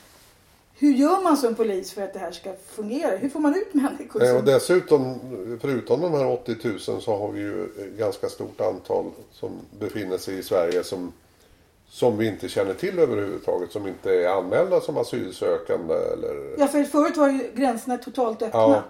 [0.73, 3.17] Hur gör man som polis för att det här ska fungera?
[3.17, 4.19] Hur får man ut människor?
[4.19, 5.19] Som, Och dessutom,
[5.61, 10.17] förutom de här 80 000 så har vi ju ett ganska stort antal som befinner
[10.17, 11.13] sig i Sverige som,
[11.89, 13.71] som vi inte känner till överhuvudtaget.
[13.71, 16.59] Som inte är anmälda som asylsökande eller...
[16.59, 18.59] ja, för förut var ju gränserna totalt öppna.
[18.59, 18.83] Ja.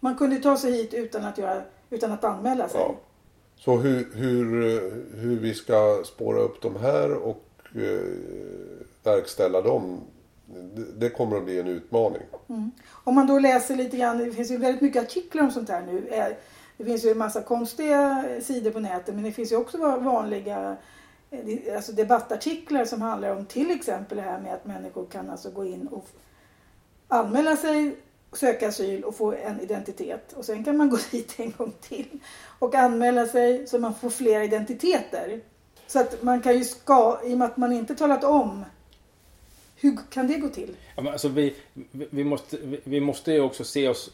[0.00, 2.80] Man kunde ta sig hit utan att, göra, utan att anmäla sig.
[2.80, 2.94] Ja.
[3.56, 4.62] Så hur, hur,
[5.16, 7.44] hur vi ska spåra upp de här och
[7.74, 8.00] eh,
[9.02, 10.00] verkställa dem.
[10.96, 12.22] Det, kommer att bli en utmaning.
[12.90, 15.82] Om man då läser lite grann, det finns ju väldigt mycket artiklar om sånt här
[15.86, 16.08] nu.
[16.08, 16.26] Eh,
[16.76, 20.76] Det finns ju en massa konstiga sidor på nätet men det finns ju också vanliga
[21.34, 25.50] Eh, alltså debattartiklar som handlar om till exempel det här med att människor kan alltså
[25.50, 26.06] gå in och
[27.08, 27.96] anmäla sig,
[28.32, 30.32] söka asyl och få en identitet.
[30.32, 32.20] Och sen kan man gå dit en gång till
[32.58, 35.40] och anmäla sig så man får fler identiteter.
[35.86, 38.64] Så att man kan ju ska, i och med att man inte talat om
[39.76, 40.76] Hur kan det gå till?
[40.96, 41.54] Ja, alltså vi,
[41.92, 44.10] vi, måste, vi, måste ju också se oss...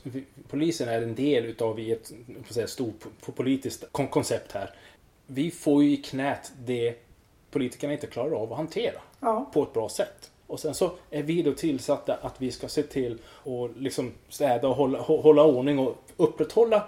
[0.48, 2.12] Polisen är en del utav i ett
[2.50, 3.04] säga, stort
[3.36, 4.74] politiskt koncept här.
[5.26, 7.09] Vi får ju i knät det
[7.50, 9.50] politikerna inte klarar av att hantera Ja.
[9.52, 10.30] på ett bra sätt.
[10.46, 14.68] Och sen så är vi då tillsatta att vi ska se till att liksom städa
[14.68, 16.84] och hålla, hå- hålla ordning och upprätthålla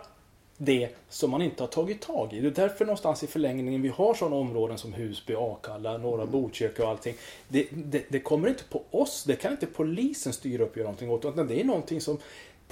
[0.57, 2.40] det som man inte har tagit tag i.
[2.40, 6.83] Det är därför någonstans i förlängningen vi har sådana områden som Husby, Akalla, Norra Botkyrka
[6.85, 7.14] och allting.
[7.48, 9.25] Det, det, det kommer inte på oss.
[9.25, 11.25] Det kan inte polisen styra upp och göra någonting åt.
[11.25, 12.18] Utan det är någonting som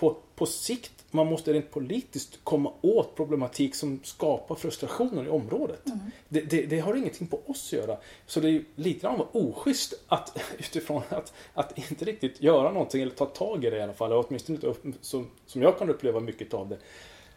[0.00, 5.82] på, på sikt man måste rent politiskt komma åt problematik som skapar frustrationen i området.
[6.28, 7.96] Det, det, det har ingenting på oss att göra.
[8.26, 13.12] Så det är lite grann oschysst att utifrån att, att inte riktigt göra någonting eller
[13.12, 14.12] ta tag i det i alla fall.
[14.12, 16.78] Åtminstone inte upp, som, som jag kan uppleva mycket av det.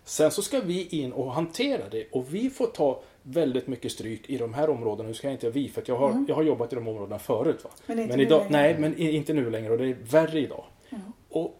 [0.03, 4.29] Sen så ska vi in och hantera det och vi får ta väldigt mycket stryk
[4.29, 5.09] i de här områdena.
[5.09, 7.19] Nu ska jag inte vi för att jag har, jag har jobbat i de områdena
[7.19, 7.63] förut.
[7.63, 7.69] Va?
[7.85, 8.51] Men inte nu idag, längre.
[8.51, 10.65] nej, men inte nu längre och det är värre idag.
[11.29, 11.59] Och,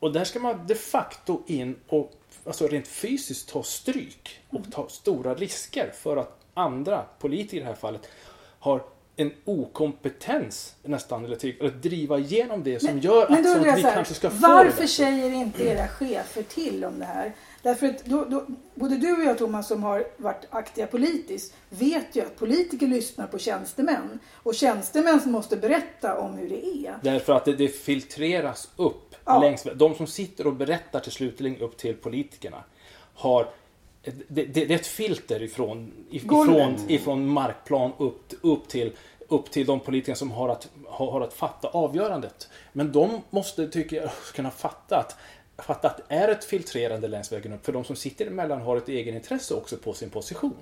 [0.00, 2.12] och där ska man de facto in och
[2.44, 7.66] alltså rent fysiskt ta stryk och ta stora risker för att andra politiker i det
[7.66, 8.08] här fallet
[8.58, 8.82] har
[9.16, 13.56] en okompetens nästan, eller, ty- eller driva igenom det som gör Men att, då så
[13.56, 17.04] undrar att jag vi kanske ska få varför säger inte era chefer till om det
[17.04, 17.32] här?
[17.62, 22.16] Därför att då, då, både du och jag Thomas som har varit aktiva politiskt vet
[22.16, 24.18] ju att politiker lyssnar på tjänstemän.
[24.34, 26.98] Och tjänstemän måste berätta om hur det är.
[27.02, 29.40] Därför att det, det filtreras upp Ja.
[29.40, 32.64] längs De som sitter och berättar till slutligen upp till politikerna
[33.14, 33.48] har
[34.28, 38.92] det, det, det är ett filter ifrån, ifrån, ifrån markplan upp, upp, till,
[39.28, 42.48] upp till de politiker som har att, har, har att fatta avgörandet.
[42.72, 45.16] Men de måste, tycker jag, kunna fatta att,
[45.64, 47.64] fatta att det är ett filtrerande längs vägen upp.
[47.64, 50.56] För de som sitter emellan har ett egenintresse också på sin position.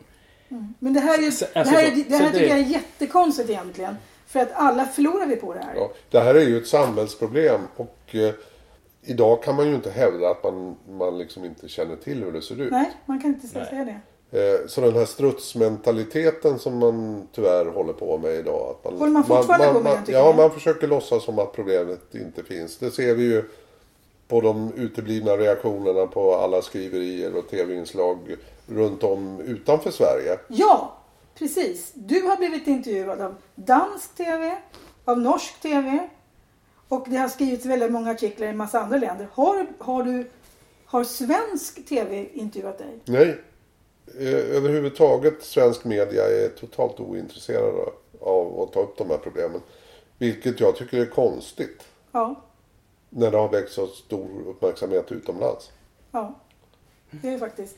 [0.78, 2.62] Men det här, är, Så- det alltså här, är, det här det- tycker jag är
[2.64, 3.96] jättekonstigt egentligen.
[4.26, 5.74] För att alla förlorar vi på det här.
[5.76, 8.34] Ja, det här är ju ett samhällsproblem och eh,
[9.06, 12.42] idag kan man ju inte hävda att man, man liksom inte känner till hur det
[12.42, 12.70] ser ut.
[12.70, 14.00] Nej, man kan inte säga det.
[14.30, 18.70] Eh, så den här strutsmentaliteten som man tyvärr håller på med idag.
[18.70, 22.14] Att man, Håller man fortfarande på med den, Ja, man försöker låtsas som att problemet
[22.14, 22.78] inte finns.
[22.78, 23.44] Det ser vi ju
[24.28, 28.18] på de uteblivna reaktionerna på alla skriverier och tv-inslag
[28.66, 30.38] runt om utanför Sverige.
[30.48, 30.96] Ja,
[31.38, 31.92] precis.
[31.94, 34.58] Du har blivit intervjuad av dansk TV,
[35.04, 36.08] av norsk TV
[36.88, 39.28] och det har skrivits väldigt många artiklar i en massa andra länder.
[39.32, 40.26] Har, har, du,
[40.84, 42.98] har svensk TV intervjuat dig?
[43.04, 43.38] Nej,
[44.18, 47.88] eh, överhuvudtaget svensk media är totalt ointresserad
[48.20, 49.60] av att ta upp de här problemen.
[50.18, 51.82] Vilket jag tycker är konstigt.
[52.12, 52.34] Ja,
[53.10, 55.70] När det har väckt så stor uppmärksamhet utomlands.
[56.12, 56.34] ja.
[57.10, 57.76] Det är faktiskt.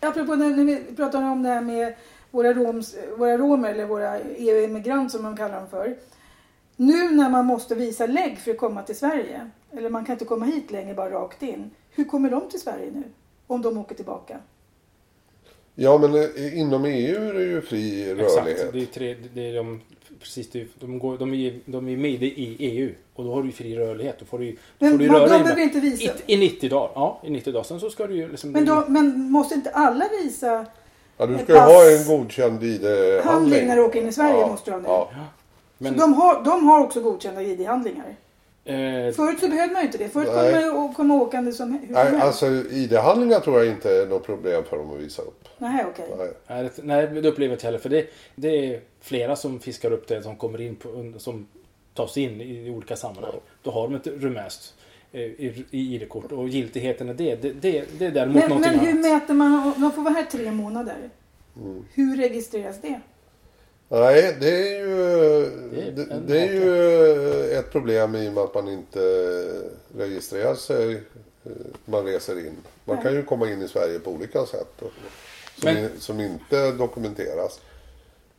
[0.00, 1.94] Apropå när, när vi pratar om det här med
[2.30, 5.96] våra, roms, våra romer eller våra EU-immigranter som man kallar dem för.
[6.80, 10.24] Nu när man måste visa lägg för att komma till Sverige, eller man kan inte
[10.24, 11.70] komma hit längre bara rakt in.
[11.90, 13.02] Hur kommer de till Sverige nu?
[13.46, 14.38] Om de åker tillbaka?
[15.74, 18.48] Ja, men eh, inom EU är det ju fri rörlighet.
[18.48, 19.80] Exakt, det är tre, det är de,
[20.20, 23.42] precis, det är- de, går, de, är, de är med i EU och då har
[23.42, 24.16] du ju fri rörlighet.
[24.18, 26.12] Då får du, då Men får du man- röra de behöver inte visa.
[26.26, 26.90] I, I 90 dagar.
[26.94, 27.64] Ja, i 90 dagar.
[27.64, 28.50] Sen så ska du ju liksom...
[28.52, 30.66] Men, de, men måste inte alla visa
[31.16, 33.22] Ja, du ska ju ha en godkänd ID-handling.
[33.24, 34.40] handling när du åker in i Sverige?
[34.40, 34.88] Ja, måste du ha det.
[34.88, 35.10] Ja.
[35.82, 38.16] Men, Så de har, de har också godkända ID-handlingar?
[38.64, 38.74] eh,
[39.12, 40.08] Förut så behövde man ju inte det.
[40.08, 40.52] Förut Nej.
[40.52, 42.22] kunde man ju komma åkande som hur som Nej, helst.
[42.24, 45.48] alltså ID-handlingar tror jag inte är något problem för dem att visa upp.
[45.58, 46.06] Nej, okej.
[46.18, 46.28] Nej.
[46.48, 47.78] nej, det- nej, det upplever jag inte heller.
[47.78, 51.46] För det, det är flera som fiskar upp det som kommer in på, som
[51.94, 53.34] tas in i, olika sammanhang.
[53.62, 54.74] Då har de ett rumänskt
[55.12, 57.42] eh, i, ID-kort och giltigheten är det.
[57.42, 59.22] Det, det, det är däremot Men, någonting men hur annat.
[59.22, 59.72] mäter man?
[59.76, 60.96] De får vara här tre månader.
[61.56, 61.84] Mm.
[61.94, 63.00] Hur registreras det?
[63.92, 68.54] Nej, det är ju, Det är det, är ju ett problem i och med att
[68.54, 69.00] man inte
[69.96, 70.94] registrerar sig
[71.44, 71.50] eh,
[71.84, 72.56] man reser in.
[72.84, 73.02] Man Nej.
[73.04, 74.90] kan ju komma in i Sverige på olika sätt och,
[75.60, 77.60] som, Men- i, som inte dokumenteras.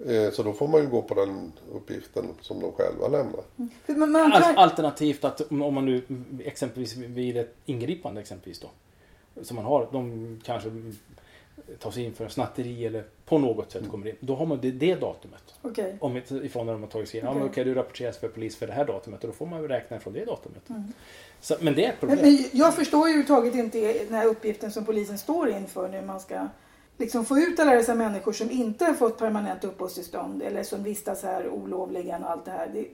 [0.06, 3.42] Eh, Så då får man ju gå på den uppgiften som de själva lämnar.
[3.86, 6.02] Kan, Alternativt att om man nu
[6.46, 8.70] exempelvis vid ett ingripande exempelvis då.
[9.44, 10.70] Som man har, de kanske
[11.80, 14.16] tar sig in för snatteri eller på något sätt kommer in.
[14.20, 15.44] Då har man det, det datumet.
[15.62, 15.98] Okej.
[16.00, 17.26] Om ett, ifrån när de har tagit sig in.
[17.26, 17.52] Ja, men Okej.
[17.52, 20.00] okej, du rapporteras för polis för det här datumet och då får man väl räkna
[20.00, 20.70] från det datumet.
[20.70, 20.84] Mm.
[21.42, 22.36] Så, men det är ett Men, problem.
[22.36, 26.02] men jag förstår ju överhuvudtaget inte den här uppgiften som polisen står inför nu.
[26.02, 26.48] Man ska
[26.98, 31.24] liksom få ut alla dessa människor som inte har fått permanent uppehållstillstånd eller som vistas
[31.24, 32.68] här olovligen och allt det här.
[32.74, 32.88] Det,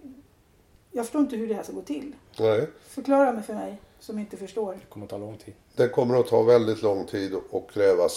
[0.92, 2.16] jag förstår inte hur det här ska gå till.
[2.40, 4.74] Nej, Förklara mig för mig som inte förstår.
[4.74, 5.54] Det kommer att ta lång tid.
[5.76, 8.14] det kommer att ta väldigt lång tid och krävas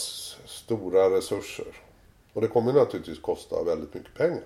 [0.47, 1.67] stora resurser.
[2.33, 4.43] Och det kommer naturligtvis kosta väldigt mycket pengar.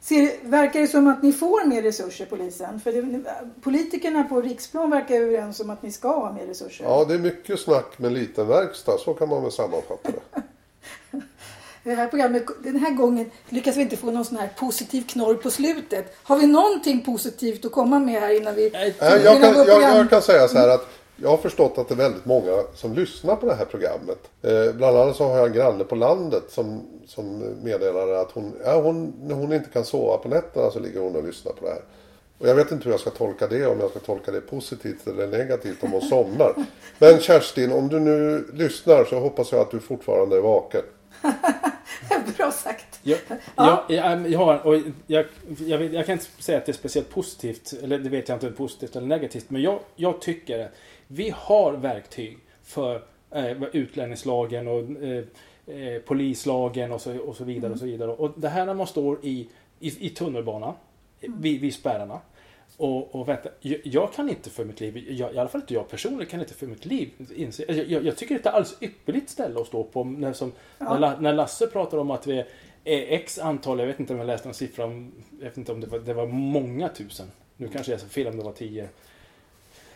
[0.00, 2.80] Ser, verkar det som att ni får mer resurser polisen?
[2.80, 3.22] För det,
[3.62, 6.84] politikerna på riksplan verkar överens om att ni ska ha mer resurser.
[6.84, 8.98] Ja, det är mycket snack med liten verkstad.
[8.98, 10.42] Så kan man väl sammanfatta det.
[11.86, 15.34] Det här programmet, den här gången lyckas vi inte få någon sån här positiv knorr
[15.34, 16.16] på slutet.
[16.22, 18.70] Har vi någonting positivt att komma med här innan vi...
[18.70, 21.94] Nej, jag, kan, jag, jag kan säga så här att jag har förstått att det
[21.94, 24.18] är väldigt många som lyssnar på det här programmet.
[24.42, 28.52] Eh, bland annat så har jag en granne på landet som, som meddelade att hon,
[28.64, 31.64] ja, hon, när hon inte kan sova på nätterna så ligger hon och lyssnar på
[31.64, 31.82] det här.
[32.38, 35.06] Och jag vet inte hur jag ska tolka det, om jag ska tolka det positivt
[35.06, 36.54] eller negativt om hon somnar.
[36.98, 40.82] Men Kerstin, om du nu lyssnar så hoppas jag att du fortfarande är vaken.
[42.36, 43.00] Bra sagt.
[43.02, 43.18] Jag,
[43.56, 43.84] Ja.
[43.88, 44.74] jag, jag, jag, har, och
[45.06, 45.24] jag,
[45.58, 48.36] jag, vet, jag kan inte säga att det är speciellt positivt, eller det vet jag
[48.36, 50.70] inte om det är positivt eller negativt, men jag, jag tycker att
[51.06, 55.24] vi har verktyg för eh, utlänningslagen och eh,
[55.66, 57.72] eh, polislagen och så, och så vidare.
[57.72, 58.10] Och så vidare.
[58.10, 59.48] Och det här när man står i,
[59.80, 60.74] i, i tunnelbanan,
[61.20, 62.20] vid, vid spärrarna,
[62.76, 65.74] och, och vänta, jag, jag kan inte för mitt liv, jag, i alla fall inte
[65.74, 68.82] jag personligen kan inte för mitt liv inse, jag, jag, tycker det är ett alldeles
[68.82, 70.04] ypperligt ställe att stå på.
[70.04, 70.98] När, som, Ja.
[70.98, 72.38] när, när Lasse pratar om att vi
[72.84, 75.80] är X antal, jag vet inte om jag läste en siffra, jag vet inte om
[75.80, 77.30] det var, det var många tusen.
[77.56, 78.88] Nu kanske jag så fel om det var 10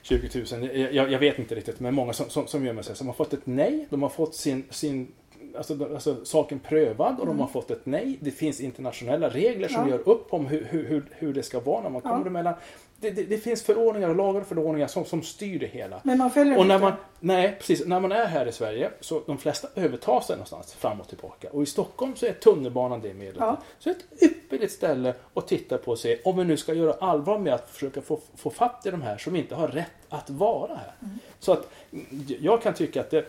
[0.02, 3.06] 20 000, jag, jag, vet inte riktigt, men många som, som, som så här, som
[3.06, 5.12] har fått ett nej, de har fått sin, sin
[5.56, 8.18] alltså, alltså, saken prövad och de har fått ett nej.
[8.20, 9.90] Det finns internationella regler som Mm.
[9.90, 9.96] Ja.
[9.96, 12.10] gör upp om hur, hur, hur, hur det ska vara när man Ja.
[12.10, 12.54] kommer emellan.
[13.00, 16.00] Det, det, det finns förordningar och lagar och förordningar som, som styr det hela.
[16.04, 16.84] Men man följer Och när inte.
[16.84, 17.86] man, nej, precis.
[17.86, 21.48] När man är här i Sverige så de flesta övertar sig någonstans fram och tillbaka.
[21.50, 23.36] Och i Stockholm så är tunnelbanan det medlet.
[23.38, 23.58] Ja.
[23.78, 27.38] Så ett ypperligt ställe att titta på och se om vi nu ska göra allvar
[27.38, 30.74] med att försöka få, få fatt i de här som inte har rätt att vara
[30.74, 30.94] här.
[31.02, 31.18] Mm.
[31.38, 33.26] Så att mm, jag kan tycka att det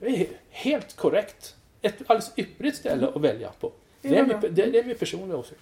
[0.00, 1.54] är helt korrekt.
[1.82, 3.72] Ett alldeles ypperligt ställe att välja på.
[4.02, 5.60] Det är, min, det, det är min personliga åsikt.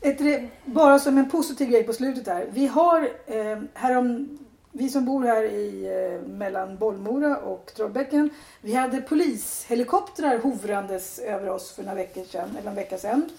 [0.00, 2.46] Ett, bara som en positiv grej på slutet här.
[2.50, 4.38] Vi har eh, härom,
[4.72, 8.30] vi som bor här i eh, mellan Bollmora och Trollbäcken.
[8.60, 13.30] Vi hade polishelikoptrar hovrandes över oss för några veckor sedan, eller en vecka sedan.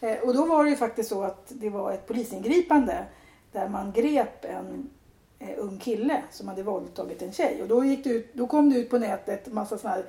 [0.00, 3.04] Eh, och då var det ju faktiskt så att det var ett polisingripande
[3.52, 4.90] där man grep en
[5.38, 7.62] eh, ung kille som hade våldtagit en tjej.
[7.62, 10.04] Och då, gick det ut, då kom det ut på nätet massa sådana här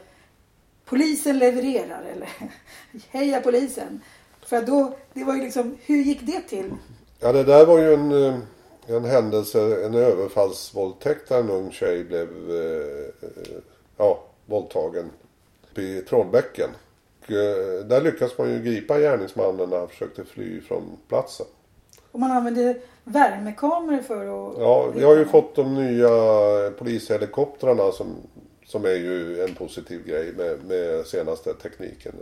[0.86, 2.30] Polisen levererar eller
[3.10, 4.02] Heja polisen.
[4.52, 6.72] För då, det var ju liksom, hur gick det till?
[7.20, 8.36] Ja, det där var ju en, eh,
[8.88, 13.30] en händelse, en överfallsvåldtäkt där en ung tjej blev eh,
[13.98, 15.10] ja, våldtagen
[15.76, 16.70] i Trollbäcken.
[17.22, 21.46] Och, eh, där lyckas man ju gripa gärningsmannen när han försökte fly från platsen.
[22.12, 24.60] Och man använde värmekameror för att...
[24.60, 26.10] Ja, vi har ju fått de nya
[26.78, 28.16] polishelikoptrarna som,
[28.66, 32.14] som är ju en positiv grej med, med senaste tekniken.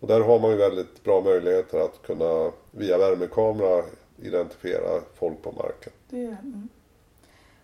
[0.00, 3.84] Och där har man ju väldigt bra möjligheter att kunna via värmekamera
[4.22, 5.92] identifiera folk på marken.
[6.10, 6.68] Det, mm.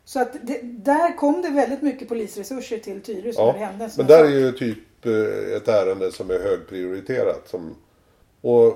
[0.05, 3.91] Så att det, där kom det väldigt mycket polisresurser till Tyresö Ja, när det hände.
[3.97, 4.32] Men där är sak.
[4.32, 7.49] ju typ eh, ett ärende som är högprioriterat.
[7.49, 7.74] Som,
[8.41, 8.74] och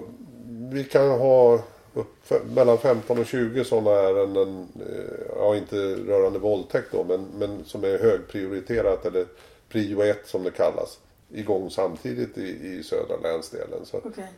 [0.73, 1.63] vi kan ha
[1.95, 7.65] upp, mellan 15 och 20 sådana ärenden, eh, ja inte rörande våldtäkt då, men, men
[7.65, 9.27] som är högprioriterat eller
[9.69, 10.99] prio 1 som det kallas.
[11.33, 13.87] Igång samtidigt i, i södra länsdelen.
[13.87, 14.33] Så Okej,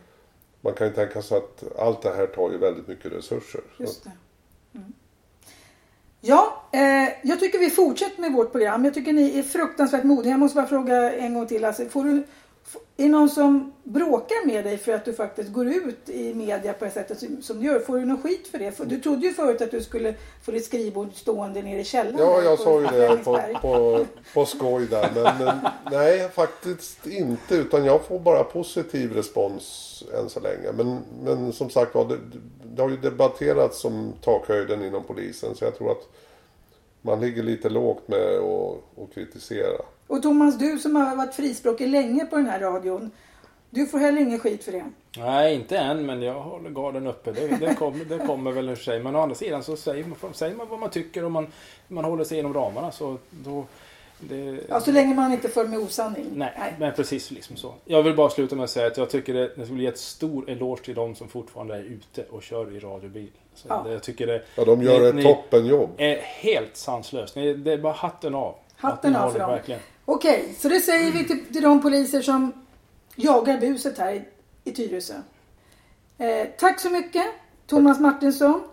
[0.61, 3.61] man kan ju tänka sig att allt det här tar ju väldigt mycket resurser.
[3.77, 4.11] Just det.
[4.75, 4.93] Mm.
[6.21, 8.85] Ja, eh, jag tycker vi fortsätter med vårt program.
[8.85, 10.31] Jag tycker ni är fruktansvärt modiga.
[10.31, 11.65] Jag måste bara fråga en gång till.
[11.65, 12.23] Alltså, får du,
[12.97, 16.73] är det någon som bråkar med dig för att du faktiskt går ut i media
[16.73, 17.79] på det sättet som, som du gör?
[17.79, 18.85] Får du någon skit för det?
[18.85, 20.13] Du trodde ju förut att du skulle
[20.43, 22.17] få ditt skrivbord stående nere i källaren.
[22.17, 25.09] Ja, jag sa ju det på, på, på skoj där.
[25.13, 25.53] Men eh,
[25.91, 27.55] nej, faktiskt inte.
[27.55, 30.71] Utan jag får bara positiv respons än så länge.
[30.73, 32.17] Men, men som sagt var, det,
[32.63, 35.55] det har ju debatterats om takhöjden inom polisen.
[35.55, 36.07] Så jag tror att
[37.01, 38.39] man ligger lite lågt med
[38.97, 39.81] att kritisera.
[40.11, 43.11] Och Thomas, du som har varit frispråkig länge på den här radion.
[43.69, 44.85] Du får heller ingen skit för det.
[45.17, 47.31] Nej, inte än, men jag håller garden uppe.
[47.31, 48.99] Det, det, kommer, det kommer väl ur sig.
[49.03, 51.47] Men å andra sidan så säger man, säger man vad man tycker och man,
[51.87, 52.91] man håller sig inom ramarna.
[52.91, 53.65] Så då,
[54.19, 56.25] det, Ja, så länge man inte för med osanning.
[56.35, 57.73] Nej, men precis liksom så.
[57.85, 59.97] Jag vill bara sluta med att säga att jag tycker det, det skulle ge ett
[59.99, 63.29] stor eloge till de som fortfarande är ute och kör i radiobil.
[63.55, 63.83] Så Ja.
[63.85, 65.89] det, jag tycker det Ja, de gör Ni- ett ni- toppenjobb.
[65.97, 67.35] är helt sanslöst.
[67.35, 68.55] Ni- Det är bara hatten av.
[68.75, 69.51] Hatten av har för det, dem.
[69.51, 69.81] Verkligen.
[70.13, 72.53] Okej, så det säger vi till, till de poliser som
[73.15, 74.23] jagar buset här i,
[74.63, 75.13] i Tyresö.
[76.17, 77.27] Eh, tack så mycket
[77.67, 78.63] Thomas Martinsson,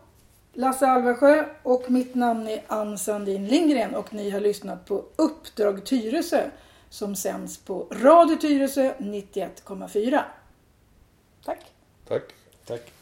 [0.52, 5.86] Lasse Alvarsjö och mitt namn är Ann Sandin Lindgren och ni har lyssnat på Uppdrag
[5.86, 6.50] Tyresö
[6.90, 10.22] som sänds på Radio Tyresö 91,4.
[11.44, 11.72] Tack!
[12.08, 12.22] Tack.
[12.66, 12.97] Tack.